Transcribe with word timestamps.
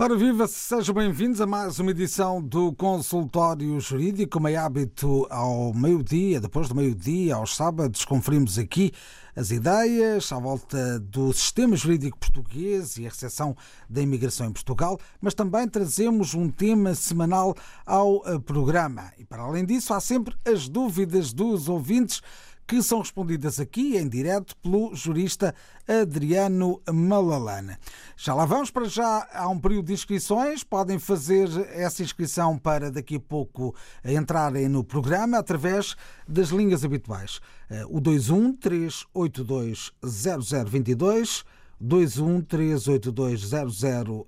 Ora 0.00 0.16
viva, 0.16 0.46
sejam 0.46 0.94
bem-vindos 0.94 1.40
a 1.40 1.46
mais 1.46 1.80
uma 1.80 1.90
edição 1.90 2.40
do 2.40 2.72
Consultório 2.72 3.80
Jurídico. 3.80 4.34
Como 4.34 4.46
é 4.46 4.54
hábito, 4.54 5.26
ao 5.28 5.74
meio-dia, 5.74 6.40
depois 6.40 6.68
do 6.68 6.74
meio-dia, 6.76 7.34
aos 7.34 7.56
sábados, 7.56 8.04
conferimos 8.04 8.60
aqui 8.60 8.92
as 9.34 9.50
ideias 9.50 10.30
à 10.30 10.38
volta 10.38 11.00
do 11.00 11.32
sistema 11.32 11.74
jurídico 11.74 12.16
português 12.16 12.96
e 12.96 13.06
a 13.06 13.08
recepção 13.08 13.56
da 13.90 14.00
imigração 14.00 14.46
em 14.46 14.52
Portugal, 14.52 15.00
mas 15.20 15.34
também 15.34 15.66
trazemos 15.66 16.32
um 16.32 16.48
tema 16.48 16.94
semanal 16.94 17.56
ao 17.84 18.22
eh, 18.24 18.38
programa. 18.38 19.12
E 19.18 19.24
para 19.24 19.42
além 19.42 19.64
disso, 19.64 19.92
há 19.92 20.00
sempre 20.00 20.32
as 20.44 20.68
dúvidas 20.68 21.32
dos 21.32 21.68
ouvintes 21.68 22.22
que 22.68 22.82
são 22.82 22.98
respondidas 22.98 23.58
aqui 23.58 23.96
em 23.96 24.06
direto 24.06 24.54
pelo 24.58 24.94
jurista 24.94 25.54
Adriano 25.88 26.82
Malalane. 26.92 27.78
Já 28.14 28.34
lá 28.34 28.44
vamos 28.44 28.70
para 28.70 28.84
já, 28.84 29.26
há 29.32 29.48
um 29.48 29.58
período 29.58 29.86
de 29.86 29.94
inscrições, 29.94 30.62
podem 30.62 30.98
fazer 30.98 31.48
essa 31.72 32.02
inscrição 32.02 32.58
para 32.58 32.90
daqui 32.90 33.16
a 33.16 33.20
pouco 33.20 33.74
entrarem 34.04 34.68
no 34.68 34.84
programa 34.84 35.38
através 35.38 35.96
das 36.28 36.50
linhas 36.50 36.84
habituais. 36.84 37.40
Eh, 37.70 37.86
o 37.88 38.02
21 38.02 38.52
382 38.52 39.90
0022 40.04 41.44
21 41.80 42.42
382 42.42 43.50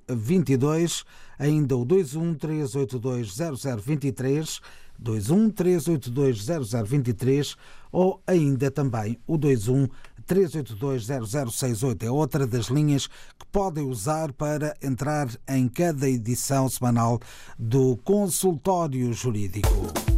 0022 0.08 1.04
ainda 1.38 1.76
o 1.76 1.84
21 1.84 2.34
382 2.36 3.36
0023 3.36 4.60
21 4.98 5.50
382 5.50 6.46
0023 6.46 7.56
ou 7.92 8.20
ainda 8.26 8.70
também 8.70 9.18
o 9.26 9.38
21 9.38 9.88
382 10.26 11.06
0068. 11.28 12.06
É 12.06 12.10
outra 12.10 12.46
das 12.46 12.66
linhas 12.66 13.06
que 13.06 13.46
podem 13.50 13.84
usar 13.84 14.32
para 14.32 14.76
entrar 14.80 15.28
em 15.48 15.66
cada 15.68 16.08
edição 16.08 16.68
semanal 16.68 17.18
do 17.58 17.96
Consultório 18.04 19.12
Jurídico. 19.12 20.09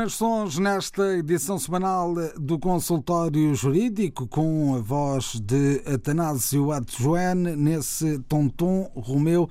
Primeiros 0.00 0.16
sons 0.16 0.58
nesta 0.58 1.18
edição 1.18 1.58
semanal 1.58 2.14
do 2.38 2.58
Consultório 2.58 3.54
Jurídico, 3.54 4.26
com 4.26 4.74
a 4.74 4.78
voz 4.78 5.38
de 5.38 5.82
Atanásio 5.84 6.72
Adjoane, 6.72 7.54
nesse 7.54 8.18
Tonton 8.20 8.90
Romeu, 8.94 9.46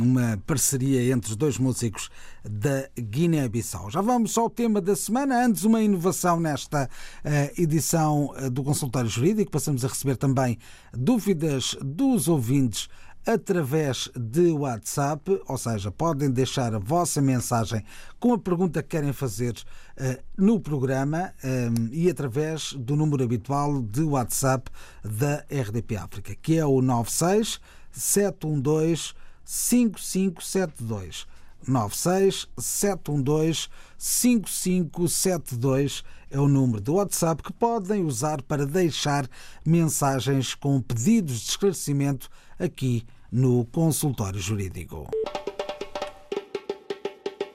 uma 0.00 0.40
parceria 0.46 1.12
entre 1.12 1.32
os 1.32 1.36
dois 1.36 1.58
músicos 1.58 2.08
da 2.42 2.88
Guiné-Bissau. 2.98 3.90
Já 3.90 4.00
vamos 4.00 4.38
ao 4.38 4.48
tema 4.48 4.80
da 4.80 4.96
semana. 4.96 5.44
Antes, 5.44 5.64
uma 5.64 5.82
inovação 5.82 6.40
nesta 6.40 6.88
eh, 7.22 7.52
edição 7.58 8.32
eh, 8.36 8.48
do 8.48 8.64
Consultório 8.64 9.08
Jurídico. 9.08 9.50
Passamos 9.50 9.84
a 9.84 9.88
receber 9.88 10.16
também 10.16 10.58
dúvidas 10.94 11.76
dos 11.82 12.26
ouvintes 12.26 12.88
através 13.26 14.10
de 14.16 14.50
WhatsApp, 14.50 15.40
ou 15.46 15.56
seja, 15.56 15.90
podem 15.90 16.30
deixar 16.30 16.74
a 16.74 16.78
vossa 16.78 17.20
mensagem 17.20 17.84
com 18.18 18.32
a 18.32 18.38
pergunta 18.38 18.82
que 18.82 18.90
querem 18.90 19.12
fazer 19.12 19.52
uh, 19.52 20.22
no 20.36 20.60
programa 20.60 21.32
um, 21.44 21.48
eh, 21.48 21.70
e 21.92 22.10
através 22.10 22.72
do 22.72 22.96
número 22.96 23.22
habitual 23.22 23.80
de 23.80 24.02
WhatsApp 24.02 24.70
da 25.04 25.44
RDP 25.50 25.96
África, 25.96 26.34
que 26.34 26.58
é 26.58 26.66
o 26.66 26.82
96 26.82 27.60
712 27.92 29.12
5572. 29.44 31.26
96 31.66 32.48
712 32.58 33.68
5572 33.96 36.02
é 36.30 36.38
o 36.40 36.48
número 36.48 36.80
do 36.80 36.94
WhatsApp 36.94 37.42
que 37.42 37.52
podem 37.52 38.04
usar 38.04 38.40
para 38.42 38.66
deixar 38.66 39.28
mensagens 39.64 40.54
com 40.54 40.80
pedidos 40.80 41.40
de 41.40 41.50
esclarecimento 41.50 42.28
aqui 42.62 43.04
no 43.30 43.66
consultório 43.66 44.38
jurídico. 44.38 45.10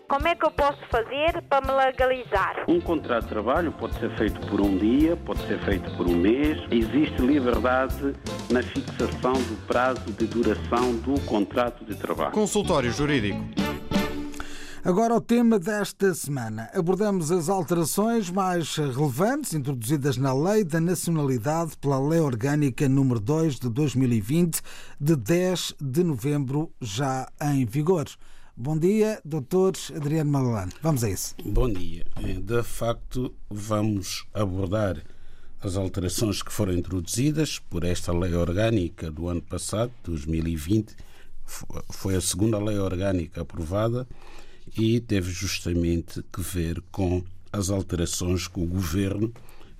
Como 0.09 0.27
é 0.27 0.35
que 0.35 0.45
eu 0.45 0.51
posso 0.51 0.79
fazer 0.89 1.41
para 1.49 1.67
me 1.67 1.71
legalizar? 1.73 2.63
Um 2.67 2.79
contrato 2.79 3.23
de 3.23 3.29
trabalho 3.29 3.71
pode 3.73 3.99
ser 3.99 4.09
feito 4.17 4.39
por 4.47 4.61
um 4.61 4.77
dia, 4.77 5.17
pode 5.17 5.45
ser 5.47 5.59
feito 5.65 5.89
por 5.97 6.07
um 6.07 6.15
mês. 6.15 6.57
Existe 6.71 7.21
liberdade 7.21 8.13
na 8.49 8.63
fixação 8.63 9.33
do 9.33 9.67
prazo 9.67 10.11
de 10.13 10.25
duração 10.27 10.93
do 10.97 11.19
contrato 11.25 11.83
de 11.85 11.95
trabalho. 11.95 12.31
Consultório 12.31 12.91
Jurídico. 12.91 13.66
Agora, 14.87 15.13
o 15.15 15.19
tema 15.19 15.59
desta 15.59 16.13
semana. 16.13 16.69
Abordamos 16.73 17.29
as 17.29 17.49
alterações 17.49 18.29
mais 18.29 18.73
relevantes 18.77 19.53
introduzidas 19.53 20.15
na 20.15 20.33
Lei 20.33 20.63
da 20.63 20.79
Nacionalidade 20.79 21.75
pela 21.75 21.99
Lei 21.99 22.21
Orgânica 22.21 22.87
número 22.87 23.19
2 23.19 23.59
de 23.59 23.69
2020, 23.69 24.61
de 24.97 25.17
10 25.17 25.75
de 25.81 26.05
novembro, 26.05 26.71
já 26.79 27.27
em 27.41 27.65
vigor. 27.65 28.05
Bom 28.55 28.77
dia, 28.77 29.19
doutor 29.25 29.73
Adriano 29.93 30.31
Malalane. 30.31 30.71
Vamos 30.81 31.03
a 31.03 31.09
isso. 31.09 31.35
Bom 31.43 31.69
dia. 31.69 32.05
De 32.41 32.63
facto, 32.63 33.35
vamos 33.49 34.25
abordar 34.33 35.03
as 35.59 35.75
alterações 35.75 36.41
que 36.41 36.53
foram 36.53 36.71
introduzidas 36.71 37.59
por 37.59 37.83
esta 37.83 38.17
lei 38.17 38.33
orgânica 38.33 39.11
do 39.11 39.27
ano 39.27 39.41
passado, 39.41 39.91
2020. 40.05 40.95
Foi 41.89 42.15
a 42.15 42.21
segunda 42.21 42.57
lei 42.57 42.79
orgânica 42.79 43.41
aprovada 43.41 44.07
e 44.77 44.99
teve 44.99 45.31
justamente 45.31 46.23
que 46.31 46.41
ver 46.41 46.81
com 46.91 47.23
as 47.51 47.69
alterações 47.69 48.47
que 48.47 48.59
o 48.59 48.65
governo 48.65 49.33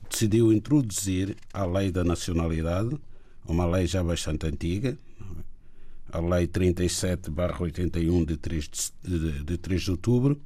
decidiu 0.10 0.52
introduzir 0.52 1.36
à 1.54 1.66
lei 1.66 1.92
da 1.92 2.04
nacionalidade, 2.04 2.98
uma 3.46 3.66
lei 3.66 3.86
já 3.86 4.04
bastante 4.04 4.48
antiga, 4.48 4.98
a 6.12 6.20
lei 6.20 6.48
37/81 6.48 8.26
de 8.26 8.38
3 8.38 8.94
de, 9.04 9.44
de 9.44 9.58
3 9.58 9.82
de 9.82 9.92
outubro. 9.92 10.42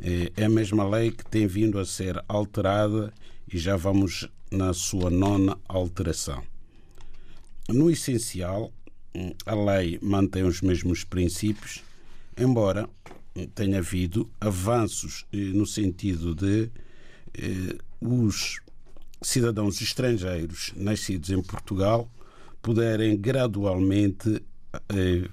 É, 0.00 0.32
é 0.36 0.44
a 0.46 0.48
mesma 0.48 0.88
lei 0.88 1.10
que 1.10 1.24
tem 1.24 1.46
vindo 1.46 1.78
a 1.78 1.84
ser 1.84 2.22
alterada 2.26 3.12
e 3.52 3.58
já 3.58 3.76
vamos 3.76 4.28
na 4.50 4.72
sua 4.72 5.10
nona 5.10 5.58
alteração. 5.68 6.42
No 7.68 7.90
essencial, 7.90 8.72
a 9.44 9.54
lei 9.54 9.98
mantém 10.02 10.44
os 10.44 10.60
mesmos 10.60 11.04
princípios, 11.04 11.82
embora 12.36 12.88
tem 13.54 13.76
havido 13.76 14.30
avanços 14.40 15.24
eh, 15.32 15.36
no 15.36 15.66
sentido 15.66 16.34
de 16.34 16.70
eh, 17.34 17.76
os 18.00 18.60
cidadãos 19.22 19.80
estrangeiros 19.80 20.72
nascidos 20.76 21.30
em 21.30 21.42
Portugal 21.42 22.10
puderem 22.60 23.16
gradualmente 23.16 24.42
eh, 24.88 25.28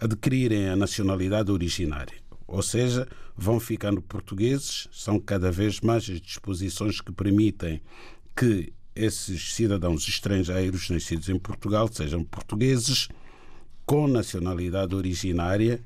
adquirirem 0.00 0.68
a 0.68 0.76
nacionalidade 0.76 1.50
originária. 1.50 2.14
Ou 2.46 2.62
seja, 2.62 3.08
vão 3.36 3.58
ficando 3.58 4.00
portugueses, 4.00 4.88
são 4.92 5.18
cada 5.18 5.50
vez 5.50 5.80
mais 5.80 6.08
as 6.08 6.20
disposições 6.20 7.00
que 7.00 7.12
permitem 7.12 7.80
que 8.36 8.72
esses 8.94 9.54
cidadãos 9.54 10.06
estrangeiros 10.08 10.88
nascidos 10.88 11.28
em 11.28 11.38
Portugal 11.38 11.88
sejam 11.92 12.22
portugueses 12.22 13.08
com 13.84 14.06
nacionalidade 14.06 14.94
originária 14.94 15.82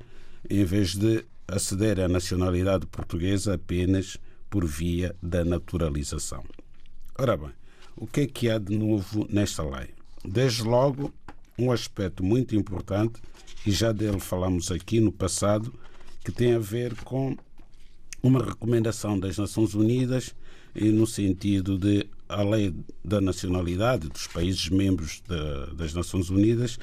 em 0.49 0.63
vez 0.63 0.95
de 0.95 1.25
aceder 1.47 1.99
à 1.99 2.07
nacionalidade 2.07 2.85
portuguesa 2.85 3.55
apenas 3.55 4.17
por 4.49 4.65
via 4.65 5.15
da 5.21 5.43
naturalização. 5.43 6.43
Ora 7.17 7.35
bem, 7.35 7.51
o 7.95 8.07
que 8.07 8.21
é 8.21 8.27
que 8.27 8.49
há 8.49 8.57
de 8.57 8.77
novo 8.77 9.27
nesta 9.29 9.63
lei? 9.63 9.89
Desde 10.23 10.63
logo, 10.63 11.13
um 11.57 11.71
aspecto 11.71 12.23
muito 12.23 12.55
importante, 12.55 13.21
e 13.65 13.71
já 13.71 13.91
dele 13.91 14.19
falamos 14.19 14.71
aqui 14.71 14.99
no 14.99 15.11
passado, 15.11 15.73
que 16.23 16.31
tem 16.31 16.53
a 16.53 16.59
ver 16.59 16.95
com 17.03 17.35
uma 18.21 18.43
recomendação 18.43 19.19
das 19.19 19.37
Nações 19.37 19.73
Unidas 19.73 20.35
no 20.75 21.07
sentido 21.07 21.77
de 21.77 22.07
a 22.27 22.43
lei 22.43 22.73
da 23.03 23.19
nacionalidade 23.19 24.07
dos 24.07 24.27
países 24.27 24.69
membros 24.69 25.21
de, 25.27 25.75
das 25.75 25.93
Nações 25.93 26.29
Unidas 26.29 26.77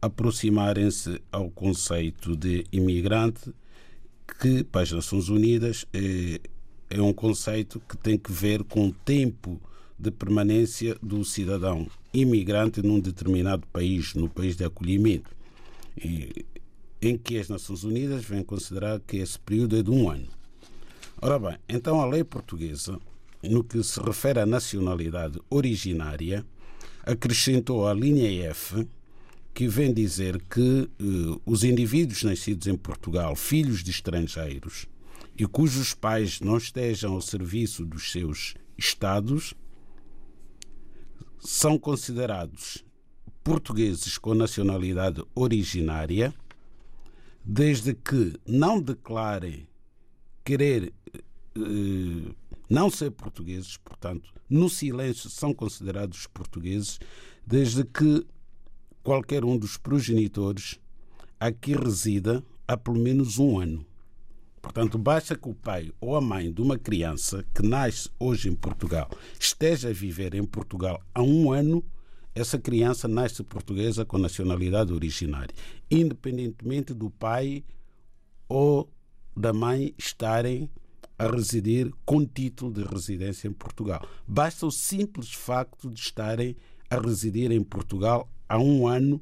aproximarem-se 0.00 1.20
ao 1.32 1.50
conceito 1.50 2.36
de 2.36 2.64
imigrante, 2.72 3.52
que 4.40 4.62
para 4.62 4.82
as 4.82 4.92
Nações 4.92 5.28
Unidas 5.28 5.86
é, 5.92 6.40
é 6.90 7.02
um 7.02 7.12
conceito 7.12 7.80
que 7.80 7.96
tem 7.96 8.16
que 8.16 8.30
ver 8.30 8.62
com 8.64 8.88
o 8.88 8.92
tempo 8.92 9.60
de 9.98 10.10
permanência 10.10 10.96
do 11.02 11.24
cidadão 11.24 11.86
imigrante 12.14 12.82
num 12.82 13.00
determinado 13.00 13.66
país, 13.72 14.14
no 14.14 14.28
país 14.28 14.56
de 14.56 14.64
acolhimento, 14.64 15.30
e, 15.96 16.46
em 17.02 17.16
que 17.16 17.38
as 17.38 17.48
Nações 17.48 17.84
Unidas 17.84 18.24
vêm 18.24 18.42
considerar 18.42 19.00
que 19.00 19.16
esse 19.16 19.38
período 19.38 19.76
é 19.76 19.82
de 19.82 19.90
um 19.90 20.08
ano. 20.08 20.28
Ora 21.20 21.38
bem, 21.38 21.56
então 21.68 22.00
a 22.00 22.06
lei 22.06 22.22
portuguesa, 22.22 22.98
no 23.42 23.64
que 23.64 23.82
se 23.82 24.00
refere 24.00 24.40
à 24.40 24.46
nacionalidade 24.46 25.40
originária, 25.50 26.46
acrescentou 27.04 27.88
a 27.88 27.94
linha 27.94 28.50
F 28.50 28.86
que 29.54 29.66
vem 29.66 29.92
dizer 29.92 30.40
que 30.42 30.88
uh, 31.00 31.42
os 31.44 31.64
indivíduos 31.64 32.22
nascidos 32.22 32.66
em 32.66 32.76
Portugal, 32.76 33.34
filhos 33.34 33.82
de 33.82 33.90
estrangeiros, 33.90 34.86
e 35.36 35.46
cujos 35.46 35.94
pais 35.94 36.40
não 36.40 36.56
estejam 36.56 37.12
ao 37.12 37.20
serviço 37.20 37.84
dos 37.84 38.10
seus 38.10 38.54
estados, 38.76 39.54
são 41.38 41.78
considerados 41.78 42.84
portugueses 43.42 44.18
com 44.18 44.34
nacionalidade 44.34 45.24
originária, 45.34 46.34
desde 47.44 47.94
que 47.94 48.34
não 48.46 48.80
declarem 48.80 49.66
querer 50.44 50.92
uh, 51.56 52.34
não 52.68 52.90
ser 52.90 53.10
portugueses, 53.10 53.76
portanto, 53.78 54.32
no 54.48 54.68
silêncio 54.68 55.30
são 55.30 55.54
considerados 55.54 56.26
portugueses, 56.26 56.98
desde 57.46 57.84
que 57.84 58.26
qualquer 59.08 59.42
um 59.42 59.56
dos 59.56 59.78
progenitores 59.78 60.78
aqui 61.40 61.74
resida 61.74 62.44
há 62.66 62.76
pelo 62.76 62.98
menos 62.98 63.38
um 63.38 63.58
ano. 63.58 63.86
Portanto, 64.60 64.98
basta 64.98 65.34
que 65.34 65.48
o 65.48 65.54
pai 65.54 65.90
ou 65.98 66.14
a 66.14 66.20
mãe 66.20 66.52
de 66.52 66.60
uma 66.60 66.78
criança 66.78 67.42
que 67.54 67.66
nasce 67.66 68.10
hoje 68.18 68.50
em 68.50 68.54
Portugal 68.54 69.08
esteja 69.40 69.88
a 69.88 69.94
viver 69.94 70.34
em 70.34 70.44
Portugal 70.44 71.02
há 71.14 71.22
um 71.22 71.50
ano, 71.50 71.82
essa 72.34 72.58
criança 72.58 73.08
nasce 73.08 73.42
portuguesa 73.42 74.04
com 74.04 74.18
nacionalidade 74.18 74.92
originária, 74.92 75.54
independentemente 75.90 76.92
do 76.92 77.08
pai 77.08 77.64
ou 78.46 78.92
da 79.34 79.54
mãe 79.54 79.94
estarem 79.96 80.68
a 81.18 81.26
residir 81.28 81.90
com 82.04 82.26
título 82.26 82.70
de 82.70 82.82
residência 82.82 83.48
em 83.48 83.52
Portugal. 83.54 84.06
Basta 84.26 84.66
o 84.66 84.70
simples 84.70 85.32
facto 85.32 85.88
de 85.88 85.98
estarem 85.98 86.54
a 86.90 86.98
residir 86.98 87.50
em 87.50 87.62
Portugal 87.62 88.28
há 88.48 88.58
um 88.58 88.86
ano 88.86 89.20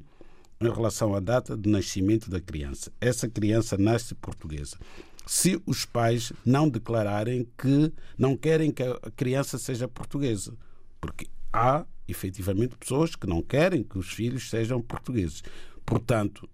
em 0.59 0.69
relação 0.69 1.13
à 1.13 1.19
data 1.19 1.55
de 1.55 1.69
nascimento 1.69 2.29
da 2.29 2.39
criança. 2.39 2.91
Essa 2.99 3.27
criança 3.29 3.77
nasce 3.77 4.15
portuguesa. 4.15 4.77
Se 5.25 5.61
os 5.65 5.85
pais 5.85 6.31
não 6.45 6.69
declararem 6.69 7.47
que 7.57 7.91
não 8.17 8.35
querem 8.35 8.71
que 8.71 8.83
a 8.83 9.11
criança 9.15 9.57
seja 9.57 9.87
portuguesa, 9.87 10.53
porque 11.01 11.27
há 11.51 11.85
efetivamente 12.07 12.77
pessoas 12.77 13.15
que 13.15 13.27
não 13.27 13.41
querem 13.41 13.83
que 13.83 13.97
os 13.97 14.07
filhos 14.07 14.49
sejam 14.49 14.81
portugueses. 14.81 15.43
Portanto, 15.85 16.49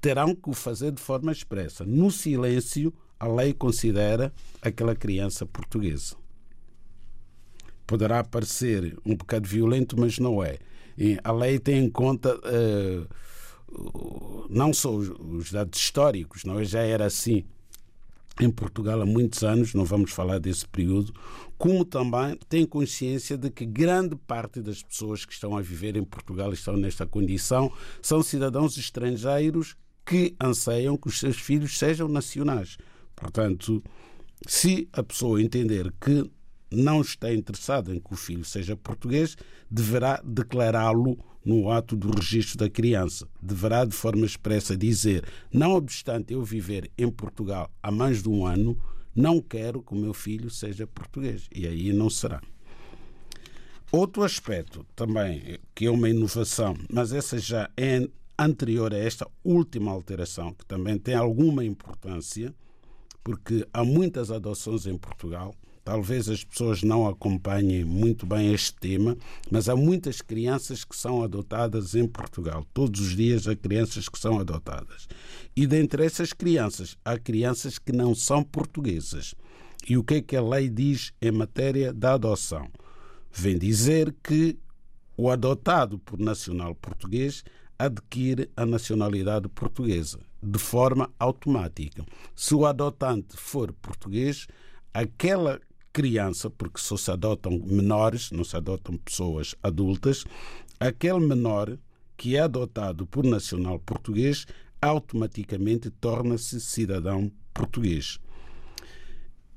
terão 0.00 0.34
que 0.34 0.48
o 0.48 0.54
fazer 0.54 0.92
de 0.92 1.02
forma 1.02 1.30
expressa, 1.30 1.84
no 1.84 2.10
silêncio, 2.10 2.92
a 3.20 3.26
lei 3.26 3.52
considera 3.52 4.32
aquela 4.62 4.94
criança 4.94 5.44
portuguesa. 5.44 6.16
Poderá 7.88 8.22
parecer 8.22 8.96
um 9.04 9.16
bocado 9.16 9.48
violento, 9.48 9.98
mas 9.98 10.18
não 10.18 10.44
é. 10.44 10.58
E 10.96 11.18
a 11.24 11.32
lei 11.32 11.58
tem 11.58 11.86
em 11.86 11.90
conta 11.90 12.36
uh, 12.36 13.08
não 14.50 14.74
só 14.74 14.94
os 14.94 15.50
dados 15.50 15.80
históricos, 15.80 16.44
não 16.44 16.60
é? 16.60 16.64
já 16.64 16.80
era 16.80 17.06
assim 17.06 17.44
em 18.40 18.50
Portugal 18.50 19.00
há 19.00 19.06
muitos 19.06 19.42
anos, 19.42 19.72
não 19.72 19.84
vamos 19.84 20.12
falar 20.12 20.38
desse 20.38 20.68
período, 20.68 21.12
como 21.56 21.82
também 21.82 22.38
tem 22.48 22.66
consciência 22.66 23.38
de 23.38 23.50
que 23.50 23.64
grande 23.64 24.14
parte 24.14 24.60
das 24.60 24.82
pessoas 24.82 25.24
que 25.24 25.32
estão 25.32 25.56
a 25.56 25.62
viver 25.62 25.96
em 25.96 26.04
Portugal 26.04 26.52
estão 26.52 26.76
nesta 26.76 27.06
condição, 27.06 27.72
são 28.02 28.22
cidadãos 28.22 28.76
estrangeiros 28.76 29.76
que 30.04 30.36
anseiam 30.38 30.96
que 30.96 31.08
os 31.08 31.18
seus 31.18 31.38
filhos 31.38 31.78
sejam 31.78 32.06
nacionais. 32.06 32.76
Portanto, 33.16 33.82
se 34.46 34.88
a 34.92 35.02
pessoa 35.02 35.42
entender 35.42 35.92
que 36.00 36.30
não 36.70 37.00
está 37.00 37.32
interessada 37.32 37.94
em 37.94 38.00
que 38.00 38.12
o 38.12 38.16
filho 38.16 38.44
seja 38.44 38.76
português, 38.76 39.36
deverá 39.70 40.20
declará-lo 40.24 41.18
no 41.44 41.70
ato 41.70 41.96
do 41.96 42.10
registro 42.10 42.58
da 42.58 42.68
criança. 42.68 43.26
Deverá, 43.40 43.84
de 43.84 43.94
forma 43.94 44.26
expressa, 44.26 44.76
dizer: 44.76 45.24
não 45.52 45.72
obstante 45.72 46.34
eu 46.34 46.44
viver 46.44 46.90
em 46.98 47.10
Portugal 47.10 47.70
há 47.82 47.90
mais 47.90 48.22
de 48.22 48.28
um 48.28 48.46
ano, 48.46 48.78
não 49.14 49.40
quero 49.40 49.82
que 49.82 49.94
o 49.94 49.96
meu 49.96 50.12
filho 50.12 50.50
seja 50.50 50.86
português. 50.86 51.48
E 51.54 51.66
aí 51.66 51.92
não 51.92 52.10
será. 52.10 52.40
Outro 53.90 54.22
aspecto 54.22 54.84
também, 54.94 55.58
que 55.74 55.86
é 55.86 55.90
uma 55.90 56.10
inovação, 56.10 56.76
mas 56.92 57.10
essa 57.10 57.38
já 57.38 57.70
é 57.74 58.06
anterior 58.38 58.92
a 58.92 58.98
esta 58.98 59.26
última 59.42 59.90
alteração, 59.90 60.52
que 60.52 60.66
também 60.66 60.98
tem 60.98 61.14
alguma 61.14 61.64
importância, 61.64 62.54
porque 63.24 63.66
há 63.72 63.82
muitas 63.82 64.30
adoções 64.30 64.86
em 64.86 64.96
Portugal 64.96 65.54
Talvez 65.88 66.28
as 66.28 66.44
pessoas 66.44 66.82
não 66.82 67.08
acompanhem 67.08 67.82
muito 67.82 68.26
bem 68.26 68.52
este 68.52 68.74
tema, 68.74 69.16
mas 69.50 69.70
há 69.70 69.74
muitas 69.74 70.20
crianças 70.20 70.84
que 70.84 70.94
são 70.94 71.22
adotadas 71.22 71.94
em 71.94 72.06
Portugal. 72.06 72.62
Todos 72.74 73.00
os 73.00 73.16
dias 73.16 73.48
há 73.48 73.56
crianças 73.56 74.06
que 74.06 74.18
são 74.18 74.38
adotadas. 74.38 75.08
E 75.56 75.66
dentre 75.66 76.04
essas 76.04 76.34
crianças, 76.34 76.94
há 77.02 77.18
crianças 77.18 77.78
que 77.78 77.90
não 77.90 78.14
são 78.14 78.44
portuguesas. 78.44 79.34
E 79.88 79.96
o 79.96 80.04
que 80.04 80.16
é 80.16 80.20
que 80.20 80.36
a 80.36 80.42
lei 80.42 80.68
diz 80.68 81.14
em 81.22 81.30
matéria 81.32 81.90
da 81.90 82.12
adoção? 82.12 82.68
Vem 83.32 83.58
dizer 83.58 84.14
que 84.22 84.58
o 85.16 85.30
adotado 85.30 85.98
por 86.00 86.18
nacional 86.18 86.74
português 86.74 87.42
adquire 87.78 88.50
a 88.54 88.66
nacionalidade 88.66 89.48
portuguesa 89.48 90.20
de 90.42 90.58
forma 90.58 91.10
automática. 91.18 92.04
Se 92.36 92.54
o 92.54 92.66
adotante 92.66 93.38
for 93.38 93.72
português, 93.72 94.46
aquela 94.92 95.58
criança, 95.92 96.50
porque 96.50 96.80
só 96.80 96.96
se 96.96 97.10
adotam 97.10 97.58
menores, 97.58 98.30
não 98.30 98.44
se 98.44 98.56
adotam 98.56 98.96
pessoas 98.98 99.54
adultas, 99.62 100.24
aquele 100.78 101.20
menor 101.20 101.78
que 102.16 102.36
é 102.36 102.40
adotado 102.40 103.06
por 103.06 103.24
nacional 103.24 103.78
português 103.78 104.46
automaticamente 104.80 105.90
torna-se 105.90 106.60
cidadão 106.60 107.30
português. 107.52 108.18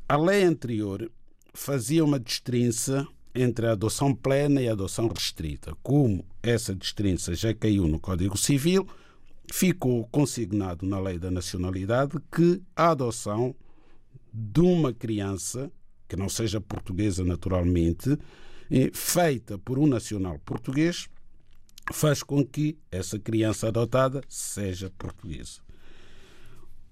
A 0.07 0.17
lei 0.17 0.43
anterior 0.43 1.11
fazia 1.53 2.03
uma 2.03 2.19
destrinça 2.19 3.07
entre 3.33 3.67
a 3.67 3.71
adoção 3.71 4.13
plena 4.13 4.61
e 4.61 4.67
a 4.67 4.73
adoção 4.73 5.07
restrita. 5.07 5.75
Como 5.81 6.25
essa 6.43 6.75
destrinça 6.75 7.33
já 7.33 7.53
caiu 7.53 7.87
no 7.87 7.99
Código 7.99 8.37
Civil, 8.37 8.87
ficou 9.51 10.07
consignado 10.07 10.85
na 10.85 10.99
lei 10.99 11.17
da 11.17 11.31
nacionalidade 11.31 12.17
que 12.31 12.61
a 12.75 12.91
adoção 12.91 13.55
de 14.33 14.61
uma 14.61 14.93
criança 14.93 15.71
que 16.11 16.17
não 16.17 16.27
seja 16.27 16.59
portuguesa 16.59 17.23
naturalmente, 17.23 18.17
feita 18.91 19.57
por 19.57 19.79
um 19.79 19.87
nacional 19.87 20.37
português, 20.39 21.07
faz 21.93 22.21
com 22.21 22.45
que 22.45 22.77
essa 22.91 23.17
criança 23.17 23.69
adotada 23.69 24.21
seja 24.27 24.91
portuguesa. 24.97 25.61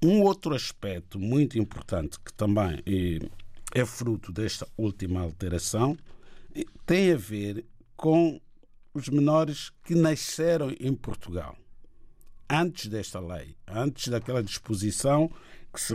Um 0.01 0.21
outro 0.21 0.55
aspecto 0.55 1.19
muito 1.19 1.59
importante 1.59 2.17
que 2.21 2.31
também 2.31 2.81
é 3.75 3.85
fruto 3.85 4.31
desta 4.31 4.65
última 4.77 5.19
alteração 5.19 5.97
tem 6.85 7.11
a 7.11 7.17
ver 7.17 7.65
com 7.97 8.39
os 8.93 9.09
menores 9.09 9.73
que 9.83 9.95
nasceram 9.95 10.73
em 10.79 10.93
Portugal. 10.93 11.57
Antes 12.49 12.87
desta 12.87 13.19
lei, 13.19 13.57
antes 13.67 14.07
daquela 14.07 14.41
disposição 14.41 15.29
que, 15.73 15.81
se, 15.81 15.93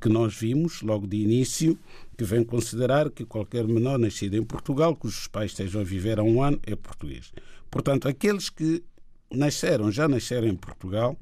que 0.00 0.08
nós 0.08 0.34
vimos 0.34 0.80
logo 0.82 1.06
de 1.06 1.18
início, 1.18 1.78
que 2.18 2.24
vem 2.24 2.42
considerar 2.42 3.10
que 3.10 3.24
qualquer 3.24 3.66
menor 3.66 3.96
nascido 3.96 4.34
em 4.34 4.42
Portugal, 4.42 4.96
cujos 4.96 5.28
pais 5.28 5.52
estejam 5.52 5.80
a 5.80 5.84
viver 5.84 6.18
há 6.18 6.22
um 6.22 6.42
ano, 6.42 6.60
é 6.66 6.74
português. 6.74 7.32
Portanto, 7.70 8.08
aqueles 8.08 8.50
que 8.50 8.84
nasceram, 9.30 9.90
já 9.92 10.08
nasceram 10.08 10.48
em 10.48 10.56
Portugal 10.56 11.16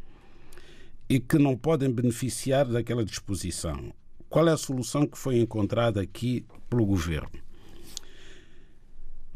e 1.09 1.21
que 1.21 1.39
não 1.39 1.55
podem 1.55 1.93
beneficiar 1.93 2.67
daquela 2.67 3.05
disposição. 3.05 3.93
Qual 4.29 4.49
é 4.49 4.53
a 4.53 4.57
solução 4.57 5.07
que 5.07 5.19
foi 5.19 5.39
encontrada 5.39 6.01
aqui 6.01 6.47
pelo 6.69 6.87
governo? 6.87 7.39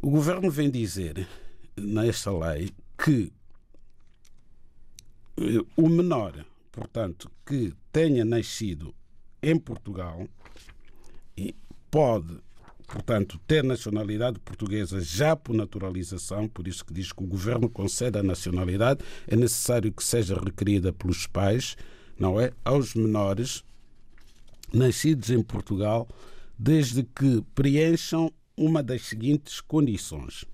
O 0.02 0.08
governo 0.08 0.50
vem 0.50 0.70
dizer 0.70 1.28
nesta 1.76 2.32
lei 2.32 2.70
que 2.96 3.30
eh, 5.36 5.62
o 5.76 5.88
menor 5.88 6.42
portanto, 6.70 7.30
que 7.44 7.74
tenha 7.92 8.24
nascido 8.24 8.94
em 9.42 9.58
Portugal 9.58 10.26
pode, 11.90 12.38
portanto, 12.86 13.40
ter 13.46 13.64
nacionalidade 13.64 14.38
portuguesa 14.40 15.00
já 15.00 15.34
por 15.34 15.54
naturalização, 15.54 16.48
por 16.48 16.66
isso 16.66 16.84
que 16.84 16.92
diz 16.92 17.12
que 17.12 17.22
o 17.22 17.26
governo 17.26 17.68
concede 17.68 18.18
a 18.18 18.22
nacionalidade, 18.22 19.04
é 19.26 19.36
necessário 19.36 19.92
que 19.92 20.04
seja 20.04 20.34
requerida 20.34 20.92
pelos 20.92 21.26
pais, 21.26 21.76
não 22.18 22.40
é? 22.40 22.52
Aos 22.64 22.94
menores 22.94 23.64
nascidos 24.72 25.30
em 25.30 25.42
Portugal, 25.42 26.08
desde 26.58 27.02
que 27.02 27.42
preencham 27.54 28.32
uma 28.56 28.82
das 28.82 29.02
seguintes 29.02 29.60
condições 29.60 30.44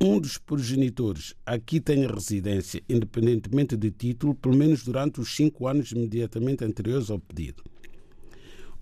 um 0.00 0.20
dos 0.20 0.36
progenitores 0.36 1.34
aqui 1.46 1.80
tenha 1.80 2.12
residência, 2.12 2.82
independentemente 2.88 3.76
de 3.76 3.90
título, 3.90 4.34
pelo 4.34 4.54
menos 4.54 4.84
durante 4.84 5.20
os 5.20 5.34
cinco 5.34 5.66
anos 5.66 5.92
imediatamente 5.92 6.64
anteriores 6.64 7.10
ao 7.10 7.18
pedido. 7.18 7.62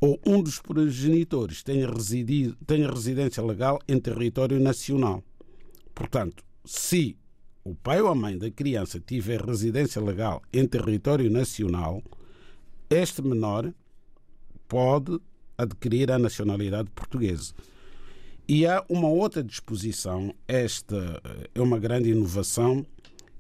Ou 0.04 0.18
um 0.26 0.42
dos 0.42 0.58
progenitores 0.58 1.62
tenha, 1.62 1.88
residido, 1.88 2.56
tenha 2.66 2.90
residência 2.90 3.40
legal 3.40 3.78
em 3.86 4.00
território 4.00 4.58
nacional. 4.58 5.22
Portanto, 5.94 6.42
se 6.64 7.16
o 7.62 7.72
pai 7.72 8.02
ou 8.02 8.08
a 8.08 8.14
mãe 8.14 8.36
da 8.36 8.50
criança 8.50 8.98
tiver 8.98 9.40
residência 9.40 10.02
legal 10.02 10.42
em 10.52 10.66
território 10.66 11.30
nacional, 11.30 12.02
este 12.90 13.22
menor 13.22 13.72
pode 14.66 15.20
adquirir 15.56 16.10
a 16.10 16.18
nacionalidade 16.18 16.90
portuguesa. 16.90 17.54
E 18.48 18.66
há 18.66 18.84
uma 18.88 19.06
outra 19.06 19.40
disposição, 19.40 20.34
esta 20.48 21.22
eh, 21.22 21.50
é 21.54 21.60
uma 21.60 21.78
grande 21.78 22.10
inovação, 22.10 22.84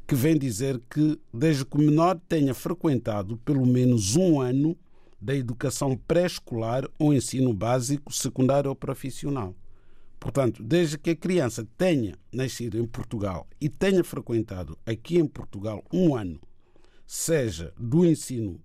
que 0.06 0.14
vem 0.14 0.38
dizer 0.38 0.80
que, 0.88 1.18
desde 1.34 1.64
que 1.64 1.76
o 1.76 1.80
menor 1.80 2.20
tenha 2.28 2.54
frequentado 2.54 3.36
pelo 3.38 3.66
menos 3.66 4.14
um 4.14 4.40
ano 4.40 4.76
da 5.22 5.36
educação 5.36 5.96
pré-escolar 5.96 6.84
ou 6.98 7.14
ensino 7.14 7.54
básico, 7.54 8.12
secundário 8.12 8.68
ou 8.68 8.74
profissional. 8.74 9.54
Portanto, 10.18 10.62
desde 10.62 10.98
que 10.98 11.10
a 11.10 11.16
criança 11.16 11.66
tenha 11.78 12.18
nascido 12.32 12.76
em 12.76 12.84
Portugal 12.84 13.46
e 13.60 13.68
tenha 13.68 14.02
frequentado 14.02 14.76
aqui 14.84 15.18
em 15.18 15.26
Portugal 15.26 15.84
um 15.92 16.16
ano, 16.16 16.40
seja 17.06 17.72
do 17.78 18.04
ensino 18.04 18.60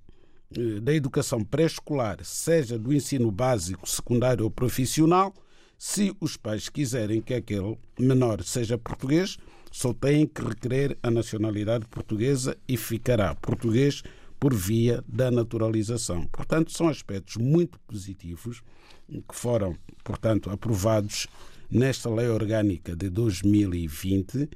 eh, 0.55 0.79
da 0.79 0.93
educação 0.93 1.43
pré-escolar, 1.43 2.17
seja 2.23 2.77
do 2.77 2.91
ensino 2.91 3.31
básico, 3.31 3.87
secundário 3.87 4.43
ou 4.43 4.49
profissional, 4.51 5.33
se 5.77 6.15
os 6.19 6.37
pais 6.37 6.69
quiserem 6.69 7.21
que 7.21 7.35
aquele 7.35 7.77
menor 7.99 8.43
seja 8.43 8.79
português, 8.79 9.37
só 9.71 9.93
têm 9.93 10.25
que 10.25 10.41
requerer 10.41 10.97
a 11.03 11.11
nacionalidade 11.11 11.85
portuguesa 11.85 12.57
e 12.67 12.75
ficará 12.77 13.35
português 13.35 14.01
por 14.39 14.53
via 14.53 15.03
da 15.07 15.31
naturalização. 15.31 16.27
Portanto, 16.27 16.71
são 16.71 16.87
aspectos 16.87 17.37
muito 17.37 17.79
positivos 17.81 18.61
que 19.07 19.35
foram, 19.35 19.75
portanto, 20.03 20.49
aprovados 20.49 21.27
nesta 21.69 22.09
lei 22.09 22.27
orgânica 22.27 22.95
de 22.95 23.09
2020 23.09 24.49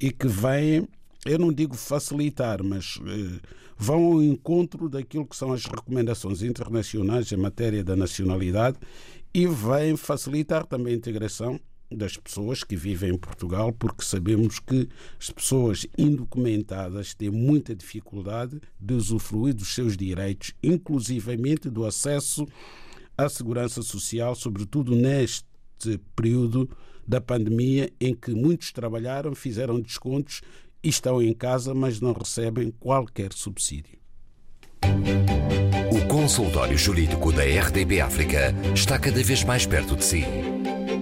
e 0.00 0.10
que 0.10 0.26
vêm, 0.26 0.88
eu 1.26 1.38
não 1.38 1.52
digo 1.52 1.76
facilitar, 1.76 2.62
mas 2.62 2.98
eh, 3.06 3.40
vão 3.76 4.12
ao 4.12 4.22
encontro 4.22 4.88
daquilo 4.88 5.26
que 5.26 5.36
são 5.36 5.52
as 5.52 5.64
recomendações 5.64 6.42
internacionais 6.42 7.30
em 7.30 7.36
matéria 7.36 7.84
da 7.84 7.96
nacionalidade 7.96 8.78
e 9.34 9.46
vem 9.46 9.96
facilitar 9.96 10.64
também 10.64 10.94
a 10.94 10.96
integração 10.96 11.60
das 11.90 12.16
pessoas 12.16 12.62
que 12.62 12.76
vivem 12.76 13.14
em 13.14 13.18
Portugal, 13.18 13.72
porque 13.72 14.04
sabemos 14.04 14.58
que 14.58 14.88
as 15.18 15.30
pessoas 15.30 15.86
indocumentadas 15.96 17.14
têm 17.14 17.30
muita 17.30 17.74
dificuldade 17.74 18.60
de 18.78 18.94
usufruir 18.94 19.54
dos 19.54 19.74
seus 19.74 19.96
direitos, 19.96 20.52
inclusivamente 20.62 21.70
do 21.70 21.84
acesso 21.84 22.46
à 23.16 23.28
segurança 23.28 23.82
social, 23.82 24.34
sobretudo 24.34 24.94
neste 24.94 25.46
período 26.14 26.68
da 27.06 27.20
pandemia 27.20 27.90
em 27.98 28.14
que 28.14 28.32
muitos 28.32 28.70
trabalharam, 28.70 29.34
fizeram 29.34 29.80
descontos 29.80 30.42
e 30.82 30.90
estão 30.90 31.22
em 31.22 31.32
casa, 31.32 31.74
mas 31.74 32.00
não 32.00 32.12
recebem 32.12 32.70
qualquer 32.70 33.32
subsídio. 33.32 33.98
O 35.90 36.06
consultório 36.06 36.76
jurídico 36.76 37.32
da 37.32 37.42
RDB 37.42 38.00
África 38.00 38.54
está 38.74 38.98
cada 38.98 39.22
vez 39.22 39.42
mais 39.42 39.66
perto 39.66 39.96
de 39.96 40.04
si. 40.04 40.24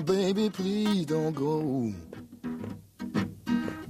Baby, 0.08 0.48
please 0.48 1.04
don't 1.04 1.34
go. 1.34 1.92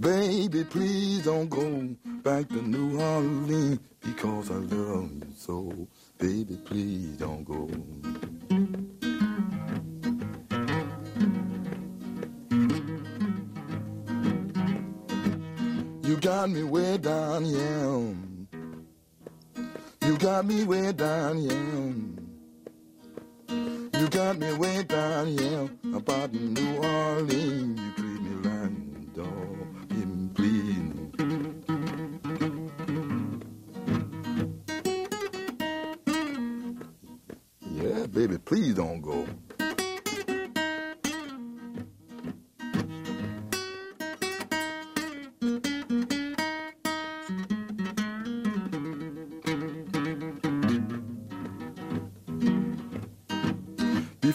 Baby, 0.01 0.65
please 0.65 1.25
don't 1.25 1.49
go 1.49 1.95
back 2.25 2.49
to 2.49 2.61
New 2.61 3.01
Orleans 3.01 3.79
because 4.01 4.51
I 4.51 4.55
love 4.55 5.13
you 5.13 5.33
so. 5.37 5.73
Baby, 6.19 6.59
please 6.65 7.17
don't 7.19 7.45
go. 7.45 7.71
You 16.03 16.17
got 16.17 16.51
me 16.51 16.65
way 16.65 16.99
down, 16.99 17.45
yeah. 17.47 18.15
You 20.09 20.19
got 20.19 20.47
me 20.47 20.65
way 20.65 20.91
down, 20.93 21.39
yeah. 21.43 21.93
You 24.01 24.09
got 24.09 24.39
me 24.39 24.53
way 24.55 24.83
down 24.85 25.27
here 25.27 25.69
about 25.99 26.33
New 26.33 26.77
Orleans. 26.77 28.08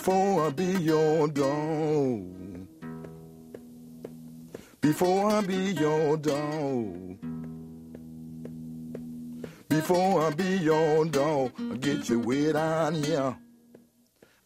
Before 0.03 0.47
I 0.47 0.49
be 0.49 0.65
your 0.65 1.29
dog. 1.29 2.67
Before 4.81 5.31
I 5.31 5.39
be 5.39 5.55
your 5.55 6.17
dog. 6.17 7.17
Before 9.69 10.23
I 10.23 10.29
be 10.31 10.57
your 10.57 11.05
dog, 11.05 11.53
I 11.57 11.77
get 11.77 12.09
you 12.09 12.19
way 12.19 12.51
down 12.51 12.95
here. 12.95 13.33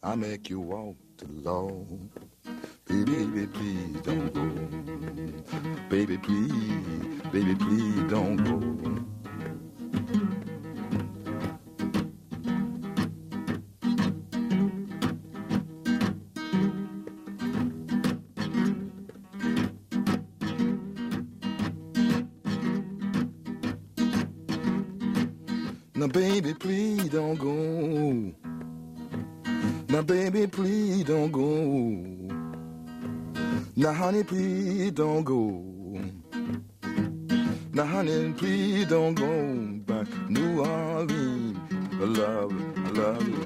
I 0.00 0.14
make 0.14 0.48
you 0.48 0.60
walk 0.60 0.94
the 1.16 1.26
law. 1.32 1.72
Baby, 2.86 3.48
please 3.48 4.00
don't 4.02 4.32
go. 4.32 4.46
Baby, 5.88 6.18
please, 6.18 7.20
baby, 7.32 7.56
please 7.56 8.02
don't 8.08 8.36
go. 8.44 9.17
Please 27.08 27.20
don't 27.20 27.38
go. 27.38 28.34
Now, 29.88 30.02
baby, 30.02 30.46
please 30.46 31.04
don't 31.04 31.30
go. 31.32 31.46
Now, 33.76 33.92
honey, 33.94 34.22
please 34.24 34.92
don't 34.92 35.24
go. 35.24 35.64
Now, 37.72 37.86
honey, 37.86 38.32
please 38.36 38.86
don't 38.88 39.14
go 39.14 39.26
back 39.86 40.06
New 40.28 40.60
Orleans. 40.60 41.58
I 41.92 42.04
love 42.04 42.52
I 42.76 42.90
love 42.90 43.28
you. 43.28 43.44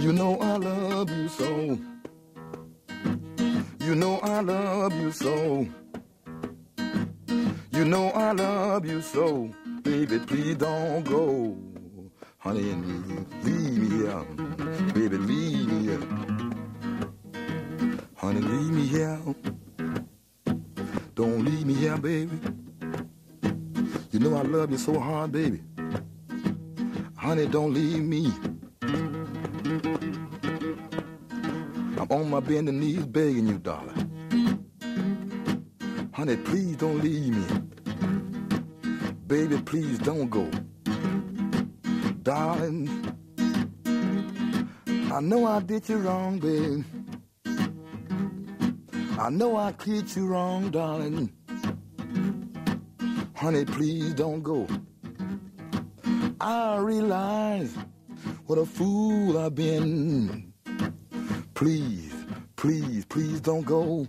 You 0.00 0.12
know 0.12 0.38
I 0.40 0.56
love 0.56 1.10
you 1.10 1.28
so. 1.28 1.78
You 3.80 3.94
know 3.96 4.18
I 4.22 4.40
love 4.40 4.94
you 4.94 5.10
so. 5.10 5.66
You 7.78 7.84
know 7.84 8.08
I 8.10 8.32
love 8.32 8.86
you 8.86 9.00
so, 9.00 9.54
baby. 9.82 10.18
Please 10.18 10.56
don't 10.56 11.04
go, 11.04 11.56
honey, 12.38 12.74
leave 13.44 13.78
me 13.78 13.88
here, 13.98 14.24
baby. 14.94 15.16
Leave 15.16 15.68
me 15.68 15.82
here, 15.86 16.02
honey. 18.16 18.40
Leave 18.40 18.72
me 18.72 18.84
here. 18.84 19.20
Don't 21.14 21.44
leave 21.44 21.66
me 21.66 21.74
here, 21.74 21.96
baby. 21.98 22.36
You 24.10 24.18
know 24.18 24.34
I 24.34 24.42
love 24.42 24.72
you 24.72 24.78
so 24.78 24.98
hard, 24.98 25.30
baby. 25.30 25.62
Honey, 27.16 27.46
don't 27.46 27.72
leave 27.72 28.02
me. 28.02 28.32
I'm 31.96 32.10
on 32.10 32.28
my 32.28 32.40
bending 32.40 32.80
knees 32.80 33.06
begging 33.06 33.46
you, 33.46 33.58
darling. 33.58 34.08
Honey, 36.12 36.36
please 36.38 36.76
don't 36.76 37.00
leave 37.00 37.36
me. 37.36 37.67
Baby, 39.28 39.58
please 39.58 39.98
don't 39.98 40.30
go. 40.30 40.50
Darling, 42.22 42.88
I 45.12 45.20
know 45.20 45.44
I 45.46 45.60
did 45.60 45.86
you 45.86 45.98
wrong, 45.98 46.38
babe. 46.38 46.82
I 49.18 49.28
know 49.28 49.56
I 49.56 49.72
treat 49.72 50.16
you 50.16 50.28
wrong, 50.28 50.70
darling. 50.70 51.30
Honey, 53.34 53.66
please 53.66 54.14
don't 54.14 54.42
go. 54.42 54.66
I 56.40 56.78
realize 56.78 57.76
what 58.46 58.58
a 58.58 58.64
fool 58.64 59.36
I've 59.36 59.54
been. 59.54 60.54
Please, 61.52 62.14
please, 62.56 63.04
please 63.04 63.42
don't 63.42 63.66
go. 63.66 64.08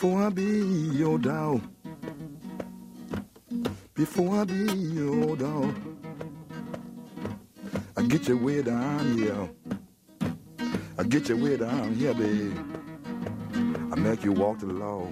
Before 0.00 0.22
I 0.22 0.30
be 0.30 0.44
your 0.94 1.18
dog. 1.18 1.60
Before 3.92 4.40
I 4.40 4.44
be 4.44 4.64
your 4.72 5.36
dog. 5.36 5.74
I 7.98 8.02
get 8.04 8.26
you 8.26 8.38
way 8.38 8.62
down 8.62 9.18
here. 9.18 9.50
I 10.96 11.02
get 11.02 11.28
you 11.28 11.36
way 11.36 11.58
down 11.58 11.94
here, 11.96 12.14
babe. 12.14 12.58
I 13.92 13.96
make 13.96 14.24
you 14.24 14.32
walk 14.32 14.60
the 14.60 14.68
law. 14.68 15.06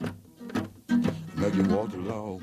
I 0.00 0.10
Make 1.36 1.54
you 1.54 1.64
walk 1.64 1.90
the 1.90 1.98
law. 1.98 2.38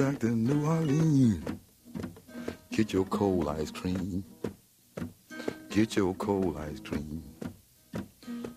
Back 0.00 0.18
to 0.20 0.28
New 0.28 0.64
Orleans. 0.64 1.44
Get 2.70 2.90
your 2.90 3.04
cold 3.04 3.48
ice 3.48 3.70
cream. 3.70 4.24
Get 5.68 5.94
your 5.94 6.14
cold 6.14 6.56
ice 6.56 6.80
cream. 6.80 7.22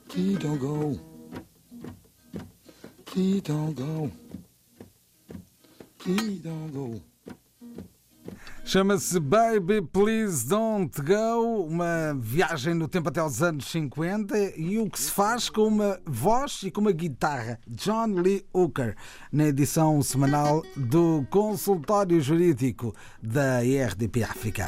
Please 0.07 0.37
don't 0.37 0.57
go. 0.57 0.97
Please 3.03 3.41
don't 3.41 3.73
go. 3.73 4.09
Please 5.99 6.39
don't 6.39 6.71
go. 6.71 7.12
Chama-se 8.73 9.19
Baby 9.19 9.83
Please 9.83 10.49
Don't 10.49 10.99
Go, 10.99 11.63
uma 11.63 12.17
viagem 12.17 12.73
no 12.73 12.87
tempo 12.87 13.09
até 13.09 13.19
aos 13.19 13.39
anos 13.43 13.65
50 13.65 14.35
e 14.57 14.79
o 14.79 14.89
que 14.89 14.99
se 14.99 15.11
faz 15.11 15.47
com 15.47 15.67
uma 15.67 15.99
voz 16.07 16.63
e 16.63 16.71
com 16.71 16.81
uma 16.81 16.91
guitarra. 16.91 17.59
John 17.67 18.19
Lee 18.19 18.43
Hooker, 18.51 18.95
na 19.31 19.43
edição 19.43 20.01
semanal 20.01 20.63
do 20.75 21.23
Consultório 21.29 22.19
Jurídico 22.19 22.95
da 23.21 23.63
IRDP 23.63 24.23
África. 24.23 24.65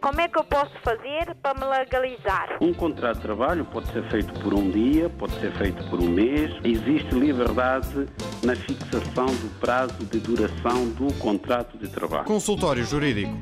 Como 0.00 0.20
é 0.20 0.28
que 0.28 0.38
eu 0.38 0.44
posso 0.44 0.72
fazer 0.84 1.34
para 1.42 1.54
me 1.54 1.66
legalizar? 1.76 2.56
Um 2.60 2.72
contrato 2.72 3.16
de 3.16 3.22
trabalho 3.22 3.64
pode 3.64 3.92
ser 3.92 4.08
feito 4.10 4.32
por 4.40 4.54
um 4.54 4.70
dia, 4.70 5.10
pode 5.10 5.32
ser 5.40 5.52
feito 5.58 5.84
por 5.90 6.00
um 6.00 6.08
mês. 6.08 6.52
Existe 6.64 7.12
liberdade 7.16 8.06
na 8.42 8.56
fixação 8.56 9.26
do 9.26 9.60
prazo 9.60 9.94
de 10.10 10.18
duração 10.18 10.88
do 10.90 11.12
contrato 11.14 11.78
de 11.78 11.88
trabalho. 11.88 12.24
Consultório 12.24 12.84
Jurídico. 12.84 13.32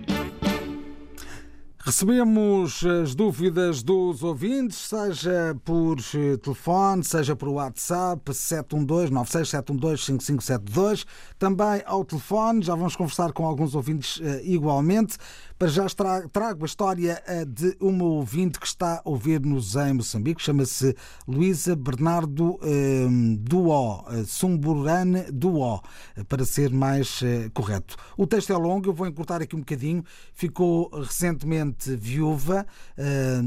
Recebemos 1.89 2.85
as 2.85 3.15
dúvidas 3.15 3.83
dos 3.83 4.23
ouvintes, 4.23 4.77
seja 4.77 5.57
por 5.65 5.97
eh, 5.99 6.37
telefone, 6.37 7.03
seja 7.03 7.35
por 7.35 7.49
WhatsApp, 7.49 8.31
712-9672-5572, 8.31 11.07
também 11.39 11.83
ao 11.87 12.05
telefone. 12.05 12.63
Já 12.63 12.75
vamos 12.75 12.95
conversar 12.95 13.33
com 13.33 13.47
alguns 13.47 13.75
ouvintes 13.75 14.21
eh, 14.23 14.43
igualmente. 14.45 15.17
Para 15.59 15.67
já 15.67 15.87
trago 16.33 16.63
a 16.63 16.67
história 16.67 17.21
eh, 17.27 17.45
de 17.45 17.77
uma 17.81 18.05
ouvinte 18.05 18.61
que 18.61 18.67
está 18.67 19.03
a 19.05 19.09
ouvir-nos 19.09 19.75
em 19.75 19.93
Moçambique, 19.93 20.41
chama-se 20.41 20.95
Luísa 21.27 21.75
Bernardo 21.75 22.61
eh, 22.63 23.09
Duó, 23.41 24.05
eh, 24.09 24.23
Sumburane 24.25 25.25
Duó, 25.33 25.81
para 26.29 26.45
ser 26.45 26.71
mais 26.71 27.23
correto. 27.53 27.97
O 28.17 28.25
texto 28.25 28.53
é 28.53 28.57
longo, 28.57 28.89
eu 28.89 28.95
vou 28.95 29.09
encurtar 29.09 29.43
aqui 29.43 29.57
um 29.57 29.61
bocadinho. 29.61 30.05
Ficou 30.33 30.91
recentemente 30.91 31.97
viúva 31.97 32.65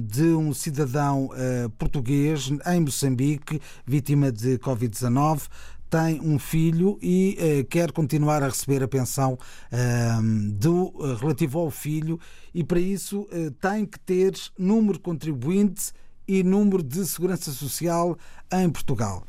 de 0.04 0.24
um 0.34 0.54
cidadão 0.54 1.30
português 1.78 2.52
em 2.66 2.80
Moçambique, 2.82 3.62
vítima 3.86 4.32
de 4.32 4.58
Covid-19 4.58 5.48
tem 5.92 6.22
um 6.22 6.40
filho 6.40 6.98
e 7.02 7.38
uh, 7.38 7.66
quer 7.66 7.92
continuar 7.92 8.42
a 8.42 8.48
receber 8.48 8.82
a 8.82 8.88
pensão 8.88 9.34
uh, 9.34 10.52
do, 10.54 10.86
uh, 10.96 11.16
relativo 11.16 11.60
ao 11.60 11.70
filho 11.70 12.18
e 12.54 12.64
para 12.64 12.80
isso 12.80 13.28
tem 13.60 13.86
que 13.86 14.00
ter 14.00 14.34
número 14.58 15.00
contribuinte 15.00 15.92
e 16.28 16.44
número 16.44 16.82
de 16.82 17.06
segurança 17.06 17.52
social 17.52 18.18
em 18.52 18.70
Portugal. 18.70 19.26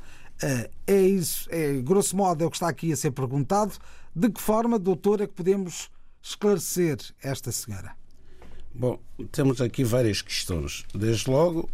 é 0.86 1.00
isso, 1.02 1.48
é, 1.50 1.80
grosso 1.80 2.16
modo, 2.16 2.42
é 2.42 2.46
o 2.46 2.50
que 2.50 2.56
está 2.56 2.68
aqui 2.68 2.92
a 2.92 2.96
ser 2.96 3.12
perguntado. 3.12 3.74
De 4.14 4.28
que 4.28 4.40
forma, 4.40 4.76
doutora, 4.76 5.22
é 5.22 5.26
que 5.28 5.34
podemos 5.34 5.88
esclarecer 6.20 6.98
esta 7.22 7.52
senhora? 7.52 7.94
Bom, 8.74 8.98
temos 9.30 9.60
aqui 9.60 9.84
várias 9.84 10.20
questões. 10.20 10.84
Desde 10.92 11.30
logo, 11.30 11.70